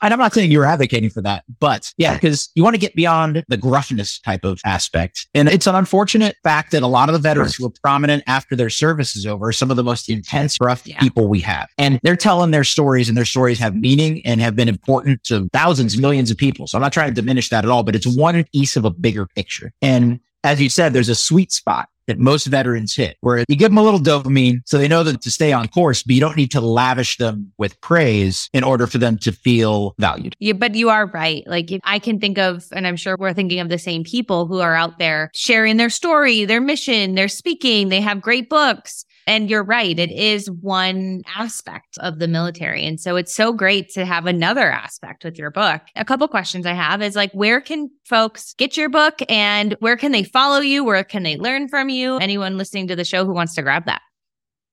And 0.03 0.15
I'm 0.15 0.19
not 0.19 0.33
saying 0.33 0.51
you're 0.51 0.65
advocating 0.65 1.11
for 1.11 1.21
that, 1.23 1.45
but 1.59 1.93
yeah, 1.99 2.15
because 2.15 2.49
you 2.55 2.63
want 2.63 2.75
to 2.75 2.81
get 2.81 2.95
beyond 2.95 3.45
the 3.49 3.59
gruffness 3.59 4.19
type 4.19 4.45
of 4.45 4.59
aspect. 4.65 5.29
And 5.35 5.49
it's 5.49 5.67
an 5.67 5.75
unfortunate 5.75 6.37
fact 6.43 6.73
that 6.73 6.83
a 6.83 6.87
lot 6.87 7.11
of 7.11 7.13
the 7.13 7.19
veterans 7.19 7.55
who 7.55 7.67
are 7.67 7.73
prominent 7.83 8.25
after 8.27 8.57
their 8.57 8.71
service 8.71 9.15
is 9.15 9.27
over 9.27 9.49
are 9.49 9.53
some 9.53 9.71
of 9.71 9.77
the 9.77 9.85
most 9.85 10.09
intense, 10.09 10.57
rough 10.61 10.87
yeah. 10.87 10.99
people 11.01 11.29
we 11.29 11.41
have. 11.41 11.69
And 11.77 12.01
they're 12.03 12.17
telling 12.17 12.51
their 12.51 12.65
stories 12.65 13.09
and 13.09 13.17
their 13.17 13.27
stories 13.27 13.59
have 13.59 13.75
meaning 13.77 14.25
and 14.25 14.41
have 14.41 14.57
been 14.57 14.69
important 14.69 15.23
to 15.25 15.51
thousands, 15.53 15.99
millions 15.99 16.31
of 16.31 16.39
people. 16.39 16.67
So 16.67 16.79
I'm 16.79 16.83
not 16.83 16.95
trying 16.95 17.11
to 17.11 17.15
diminish 17.15 17.51
that 17.51 17.65
at 17.65 17.71
all, 17.71 17.83
but 17.83 17.95
it's 17.95 18.07
one 18.07 18.45
piece 18.55 18.77
of 18.77 18.87
a 18.87 18.91
bigger 18.91 19.27
picture. 19.27 19.71
And 19.83 20.21
as 20.45 20.63
you 20.63 20.71
said, 20.71 20.95
there's 20.95 21.11
a 21.11 21.15
sweet 21.15 21.53
spot 21.53 21.91
that 22.11 22.19
most 22.19 22.47
veterans 22.47 22.95
hit, 22.95 23.17
where 23.21 23.45
you 23.49 23.57
give 23.57 23.71
them 23.71 23.79
a 23.79 23.83
little 23.83 24.01
dopamine 24.01 24.61
so 24.67 24.79
they 24.79 24.89
know 24.89 25.05
that 25.05 25.23
to 25.23 25.31
stay 25.31 25.53
on 25.53 25.69
course, 25.69 26.03
but 26.03 26.15
you 26.15 26.21
don't 26.21 26.37
need 26.37 26.51
to 26.51 26.61
lavish 26.61 27.17
them 27.19 27.53
with 27.57 27.81
praise 27.81 28.51
in 28.53 28.65
order 28.65 28.89
for 28.89 28.99
them 28.99 29.17
to 29.19 29.31
feel 29.31 29.95
valued. 29.99 30.35
Yeah, 30.41 30.55
but 30.55 30.75
you 30.75 30.91
are 30.91 31.07
right. 31.07 31.45
Like 31.47 31.71
I 31.85 32.01
can 32.01 32.19
think 32.19 32.37
of, 32.37 32.65
and 32.73 32.85
I'm 32.85 32.97
sure 32.97 33.17
we're 33.17 33.33
thinking 33.33 33.61
of 33.61 33.69
the 33.69 33.79
same 33.79 34.03
people 34.03 34.47
who 34.47 34.59
are 34.59 34.75
out 34.75 34.99
there 34.99 35.31
sharing 35.35 35.77
their 35.77 35.91
story, 35.91 36.45
their 36.45 36.61
mission, 36.61 37.15
they're 37.15 37.29
speaking, 37.29 37.89
they 37.89 38.01
have 38.01 38.21
great 38.21 38.51
books. 38.51 39.05
And 39.31 39.49
you're 39.49 39.63
right. 39.63 39.97
It 39.97 40.11
is 40.11 40.51
one 40.51 41.23
aspect 41.37 41.97
of 41.99 42.19
the 42.19 42.27
military. 42.27 42.85
And 42.85 42.99
so 42.99 43.15
it's 43.15 43.33
so 43.33 43.53
great 43.53 43.89
to 43.91 44.05
have 44.05 44.27
another 44.27 44.69
aspect 44.73 45.23
with 45.23 45.39
your 45.39 45.53
book. 45.53 45.83
A 45.95 46.05
couple 46.05 46.27
questions 46.27 46.67
I 46.67 46.73
have 46.73 47.01
is 47.01 47.15
like, 47.15 47.31
where 47.31 47.61
can 47.61 47.91
folks 48.05 48.55
get 48.55 48.77
your 48.77 48.89
book 48.89 49.23
and 49.29 49.77
where 49.79 49.97
can 49.97 50.11
they 50.11 50.25
follow 50.25 50.59
you? 50.59 50.83
Where 50.83 51.05
can 51.05 51.23
they 51.23 51.37
learn 51.37 51.69
from 51.69 51.91
you? 51.91 52.17
Anyone 52.17 52.59
listening 52.59 52.89
to 52.89 52.97
the 52.97 53.05
show 53.05 53.25
who 53.25 53.33
wants 53.33 53.55
to 53.55 53.63
grab 53.63 53.85
that? 53.87 54.03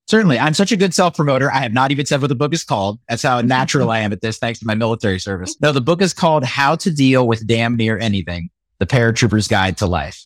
Certainly. 0.08 0.40
I'm 0.40 0.56
such 0.56 0.72
a 0.72 0.78
good 0.78 0.96
self 0.96 1.16
promoter. 1.16 1.52
I 1.52 1.60
have 1.60 1.74
not 1.74 1.92
even 1.92 2.08
said 2.08 2.22
what 2.22 2.30
the 2.30 2.36
book 2.36 2.52
is 2.52 2.64
called. 2.64 2.98
That's 3.08 3.22
how 3.22 3.40
natural 3.42 3.92
I 3.92 4.00
am 4.00 4.12
at 4.12 4.22
this, 4.22 4.40
thanks 4.40 4.58
to 4.62 4.66
my 4.66 4.74
military 4.74 5.20
service. 5.20 5.56
No, 5.62 5.72
the 5.72 5.82
book 5.82 6.02
is 6.02 6.16
called 6.16 6.44
How 6.44 6.76
to 6.78 6.90
Deal 6.90 7.28
with 7.28 7.46
Damn 7.46 7.76
Near 7.76 8.00
Anything, 8.00 8.50
The 8.80 8.88
Paratrooper's 8.88 9.48
Guide 9.48 9.78
to 9.78 9.86
Life. 9.86 10.26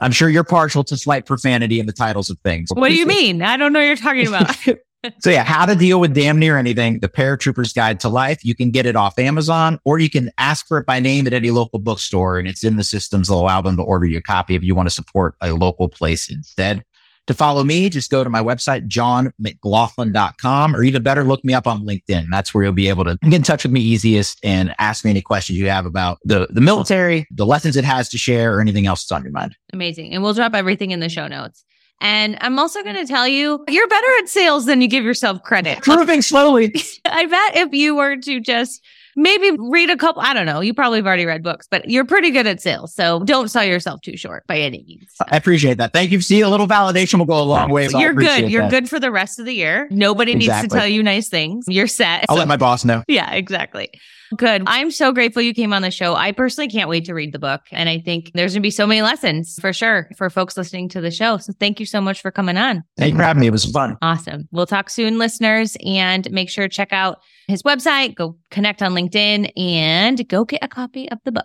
I'm 0.00 0.12
sure 0.12 0.28
you're 0.28 0.44
partial 0.44 0.84
to 0.84 0.96
slight 0.96 1.26
profanity 1.26 1.80
in 1.80 1.86
the 1.86 1.92
titles 1.92 2.30
of 2.30 2.38
things. 2.40 2.70
What 2.72 2.88
do 2.88 2.94
you 2.94 3.06
mean? 3.06 3.42
I 3.42 3.56
don't 3.56 3.72
know 3.72 3.80
what 3.80 3.86
you're 3.86 3.96
talking 3.96 4.28
about. 4.28 4.56
so 5.20 5.30
yeah, 5.30 5.44
how 5.44 5.66
to 5.66 5.74
deal 5.74 6.00
with 6.00 6.14
damn 6.14 6.38
near 6.38 6.58
anything, 6.58 7.00
the 7.00 7.08
paratrooper's 7.08 7.72
guide 7.72 8.00
to 8.00 8.08
life. 8.08 8.44
You 8.44 8.54
can 8.54 8.70
get 8.70 8.86
it 8.86 8.96
off 8.96 9.18
Amazon 9.18 9.78
or 9.84 9.98
you 9.98 10.10
can 10.10 10.30
ask 10.38 10.66
for 10.66 10.78
it 10.78 10.86
by 10.86 11.00
name 11.00 11.26
at 11.26 11.32
any 11.32 11.50
local 11.50 11.78
bookstore 11.78 12.38
and 12.38 12.48
it's 12.48 12.64
in 12.64 12.76
the 12.76 12.84
systems 12.84 13.28
that 13.28 13.34
allow 13.34 13.60
them 13.60 13.76
to 13.76 13.82
order 13.82 14.06
you 14.06 14.18
a 14.18 14.22
copy 14.22 14.54
if 14.54 14.62
you 14.62 14.74
want 14.74 14.88
to 14.88 14.94
support 14.94 15.34
a 15.40 15.52
local 15.52 15.88
place 15.88 16.30
instead. 16.30 16.84
To 17.28 17.34
follow 17.34 17.62
me, 17.62 17.90
just 17.90 18.10
go 18.10 18.24
to 18.24 18.30
my 18.30 18.42
website, 18.42 18.88
johnmcglothlin.com, 18.88 20.74
or 20.74 20.82
even 20.82 21.02
better, 21.02 21.24
look 21.24 21.44
me 21.44 21.52
up 21.52 21.66
on 21.66 21.84
LinkedIn. 21.84 22.26
That's 22.30 22.54
where 22.54 22.64
you'll 22.64 22.72
be 22.72 22.88
able 22.88 23.04
to 23.04 23.18
get 23.22 23.34
in 23.34 23.42
touch 23.42 23.64
with 23.64 23.72
me 23.72 23.82
easiest 23.82 24.42
and 24.42 24.74
ask 24.78 25.04
me 25.04 25.10
any 25.10 25.20
questions 25.20 25.58
you 25.58 25.68
have 25.68 25.84
about 25.84 26.18
the, 26.24 26.48
the 26.50 26.62
military, 26.62 27.26
the 27.30 27.44
lessons 27.44 27.76
it 27.76 27.84
has 27.84 28.08
to 28.08 28.18
share, 28.18 28.56
or 28.56 28.62
anything 28.62 28.86
else 28.86 29.02
that's 29.02 29.12
on 29.12 29.22
your 29.24 29.32
mind. 29.32 29.54
Amazing. 29.74 30.14
And 30.14 30.22
we'll 30.22 30.32
drop 30.32 30.54
everything 30.54 30.90
in 30.90 31.00
the 31.00 31.10
show 31.10 31.28
notes. 31.28 31.64
And 32.00 32.38
I'm 32.40 32.58
also 32.58 32.82
going 32.82 32.96
to 32.96 33.06
tell 33.06 33.28
you, 33.28 33.62
you're 33.68 33.88
better 33.88 34.06
at 34.20 34.28
sales 34.28 34.64
than 34.64 34.80
you 34.80 34.88
give 34.88 35.04
yourself 35.04 35.42
credit. 35.42 35.82
Proving 35.82 36.22
slowly. 36.22 36.74
I 37.04 37.26
bet 37.26 37.56
if 37.56 37.74
you 37.74 37.94
were 37.94 38.16
to 38.16 38.40
just 38.40 38.82
maybe 39.18 39.56
read 39.58 39.90
a 39.90 39.96
couple. 39.96 40.22
I 40.22 40.32
don't 40.32 40.46
know. 40.46 40.60
You 40.60 40.72
probably 40.72 41.00
have 41.00 41.06
already 41.06 41.26
read 41.26 41.42
books, 41.42 41.66
but 41.70 41.88
you're 41.90 42.04
pretty 42.04 42.30
good 42.30 42.46
at 42.46 42.60
sales. 42.60 42.94
So 42.94 43.20
don't 43.24 43.48
sell 43.48 43.64
yourself 43.64 44.00
too 44.00 44.16
short 44.16 44.46
by 44.46 44.58
any 44.58 44.84
means. 44.86 45.12
I 45.30 45.36
appreciate 45.36 45.78
that. 45.78 45.92
Thank 45.92 46.12
you. 46.12 46.20
See, 46.20 46.40
a 46.40 46.48
little 46.48 46.68
validation 46.68 47.18
will 47.18 47.26
go 47.26 47.40
a 47.40 47.42
long 47.42 47.70
way. 47.70 47.88
So 47.88 47.98
you're 47.98 48.14
good. 48.14 48.50
You're 48.50 48.62
that. 48.62 48.70
good 48.70 48.88
for 48.88 49.00
the 49.00 49.10
rest 49.10 49.38
of 49.38 49.44
the 49.44 49.54
year. 49.54 49.88
Nobody 49.90 50.32
exactly. 50.32 50.62
needs 50.62 50.72
to 50.72 50.78
tell 50.78 50.88
you 50.88 51.02
nice 51.02 51.28
things. 51.28 51.64
You're 51.68 51.88
set. 51.88 52.24
I'll 52.28 52.36
so, 52.36 52.38
let 52.38 52.48
my 52.48 52.56
boss 52.56 52.84
know. 52.84 53.02
Yeah, 53.08 53.32
exactly. 53.32 53.90
Good. 54.36 54.64
I'm 54.66 54.90
so 54.90 55.12
grateful 55.12 55.40
you 55.40 55.54
came 55.54 55.72
on 55.72 55.82
the 55.82 55.90
show. 55.90 56.14
I 56.14 56.32
personally 56.32 56.68
can't 56.68 56.88
wait 56.88 57.06
to 57.06 57.14
read 57.14 57.32
the 57.32 57.38
book. 57.38 57.62
And 57.72 57.88
I 57.88 57.98
think 57.98 58.30
there's 58.34 58.52
going 58.52 58.60
to 58.60 58.66
be 58.66 58.70
so 58.70 58.86
many 58.86 59.02
lessons 59.02 59.58
for 59.60 59.72
sure 59.72 60.10
for 60.16 60.28
folks 60.28 60.56
listening 60.56 60.88
to 60.90 61.00
the 61.00 61.10
show. 61.10 61.38
So 61.38 61.52
thank 61.58 61.80
you 61.80 61.86
so 61.86 62.00
much 62.00 62.20
for 62.20 62.30
coming 62.30 62.56
on. 62.56 62.84
Thank 62.96 63.12
you 63.12 63.16
for 63.16 63.24
having 63.24 63.40
me. 63.40 63.46
It 63.46 63.52
was 63.52 63.64
fun. 63.64 63.96
Awesome. 64.02 64.46
We'll 64.52 64.66
talk 64.66 64.90
soon, 64.90 65.18
listeners, 65.18 65.76
and 65.84 66.30
make 66.30 66.50
sure 66.50 66.68
to 66.68 66.74
check 66.74 66.92
out 66.92 67.18
his 67.48 67.62
website, 67.62 68.14
go 68.14 68.36
connect 68.50 68.82
on 68.82 68.92
LinkedIn, 69.08 69.52
and 69.56 70.28
go 70.28 70.44
get 70.44 70.62
a 70.62 70.68
copy 70.68 71.10
of 71.10 71.18
the 71.24 71.32
book. 71.32 71.44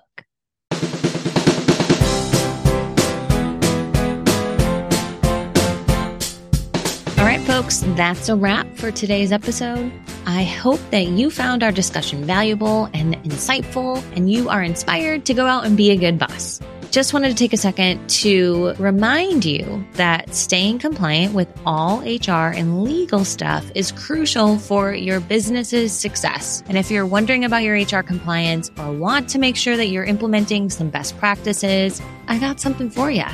All 7.18 7.26
right, 7.26 7.42
folks, 7.42 7.84
that's 7.96 8.30
a 8.30 8.36
wrap 8.36 8.68
for 8.76 8.92
today's 8.92 9.32
episode. 9.32 9.92
I 10.26 10.44
hope 10.44 10.80
that 10.92 11.08
you 11.08 11.30
found 11.30 11.64
our 11.64 11.72
discussion 11.72 12.26
valuable 12.26 12.90
and 12.94 13.16
insightful, 13.24 14.04
and 14.16 14.32
you 14.32 14.50
are 14.50 14.64
inspired 14.64 15.26
to 15.26 15.34
go 15.34 15.46
out 15.46 15.66
and 15.66 15.76
be 15.76 15.92
a 15.92 15.98
good 15.98 16.20
boss. 16.20 16.62
Just 16.94 17.12
wanted 17.12 17.30
to 17.30 17.36
take 17.36 17.54
a 17.54 17.58
second 17.58 18.08
to 18.22 18.76
remind 18.78 19.46
you 19.46 19.84
that 19.94 20.36
staying 20.36 20.78
compliant 20.78 21.34
with 21.34 21.48
all 21.66 22.02
HR 22.02 22.54
and 22.54 22.84
legal 22.84 23.26
stuff 23.26 23.66
is 23.74 23.92
crucial 23.92 24.60
for 24.60 24.94
your 24.94 25.20
business's 25.20 25.92
success. 25.92 26.62
And 26.68 26.78
if 26.78 26.92
you're 26.92 27.08
wondering 27.08 27.46
about 27.46 27.64
your 27.64 27.74
HR 27.74 28.04
compliance 28.04 28.70
or 28.78 28.92
want 28.92 29.28
to 29.30 29.40
make 29.40 29.56
sure 29.56 29.76
that 29.76 29.88
you're 29.88 30.04
implementing 30.04 30.70
some 30.70 30.92
best 30.92 31.18
practices, 31.18 32.00
I 32.28 32.38
got 32.38 32.60
something 32.60 32.92
for 32.92 33.10
you. 33.10 33.26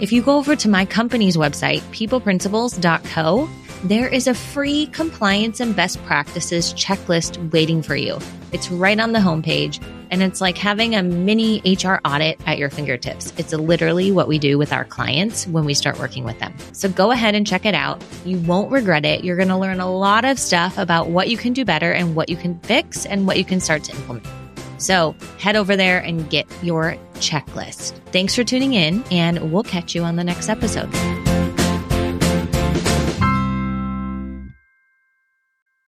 If 0.00 0.10
you 0.10 0.20
go 0.20 0.36
over 0.36 0.56
to 0.56 0.68
my 0.68 0.84
company's 0.84 1.36
website, 1.36 1.82
peopleprinciples.co, 1.92 3.48
there 3.82 4.08
is 4.08 4.26
a 4.26 4.34
free 4.34 4.86
compliance 4.86 5.60
and 5.60 5.74
best 5.74 6.02
practices 6.04 6.72
checklist 6.74 7.52
waiting 7.52 7.82
for 7.82 7.96
you. 7.96 8.18
It's 8.52 8.70
right 8.70 8.98
on 8.98 9.12
the 9.12 9.18
homepage, 9.18 9.84
and 10.10 10.22
it's 10.22 10.40
like 10.40 10.56
having 10.56 10.94
a 10.94 11.02
mini 11.02 11.60
HR 11.66 11.96
audit 12.04 12.40
at 12.46 12.56
your 12.56 12.70
fingertips. 12.70 13.32
It's 13.36 13.52
literally 13.52 14.12
what 14.12 14.28
we 14.28 14.38
do 14.38 14.58
with 14.58 14.72
our 14.72 14.84
clients 14.84 15.46
when 15.48 15.64
we 15.64 15.74
start 15.74 15.98
working 15.98 16.24
with 16.24 16.38
them. 16.38 16.54
So 16.72 16.88
go 16.88 17.10
ahead 17.10 17.34
and 17.34 17.46
check 17.46 17.66
it 17.66 17.74
out. 17.74 18.02
You 18.24 18.38
won't 18.38 18.70
regret 18.70 19.04
it. 19.04 19.24
You're 19.24 19.36
going 19.36 19.48
to 19.48 19.58
learn 19.58 19.80
a 19.80 19.90
lot 19.90 20.24
of 20.24 20.38
stuff 20.38 20.78
about 20.78 21.10
what 21.10 21.28
you 21.28 21.36
can 21.36 21.52
do 21.52 21.64
better 21.64 21.90
and 21.90 22.14
what 22.14 22.28
you 22.28 22.36
can 22.36 22.58
fix 22.60 23.06
and 23.06 23.26
what 23.26 23.38
you 23.38 23.44
can 23.44 23.60
start 23.60 23.82
to 23.84 23.92
implement. 23.92 24.26
So 24.78 25.14
head 25.38 25.56
over 25.56 25.76
there 25.76 25.98
and 25.98 26.28
get 26.30 26.46
your 26.62 26.96
checklist. 27.14 27.98
Thanks 28.12 28.34
for 28.34 28.44
tuning 28.44 28.74
in, 28.74 29.02
and 29.10 29.52
we'll 29.52 29.62
catch 29.62 29.94
you 29.94 30.02
on 30.02 30.16
the 30.16 30.24
next 30.24 30.48
episode. 30.48 30.92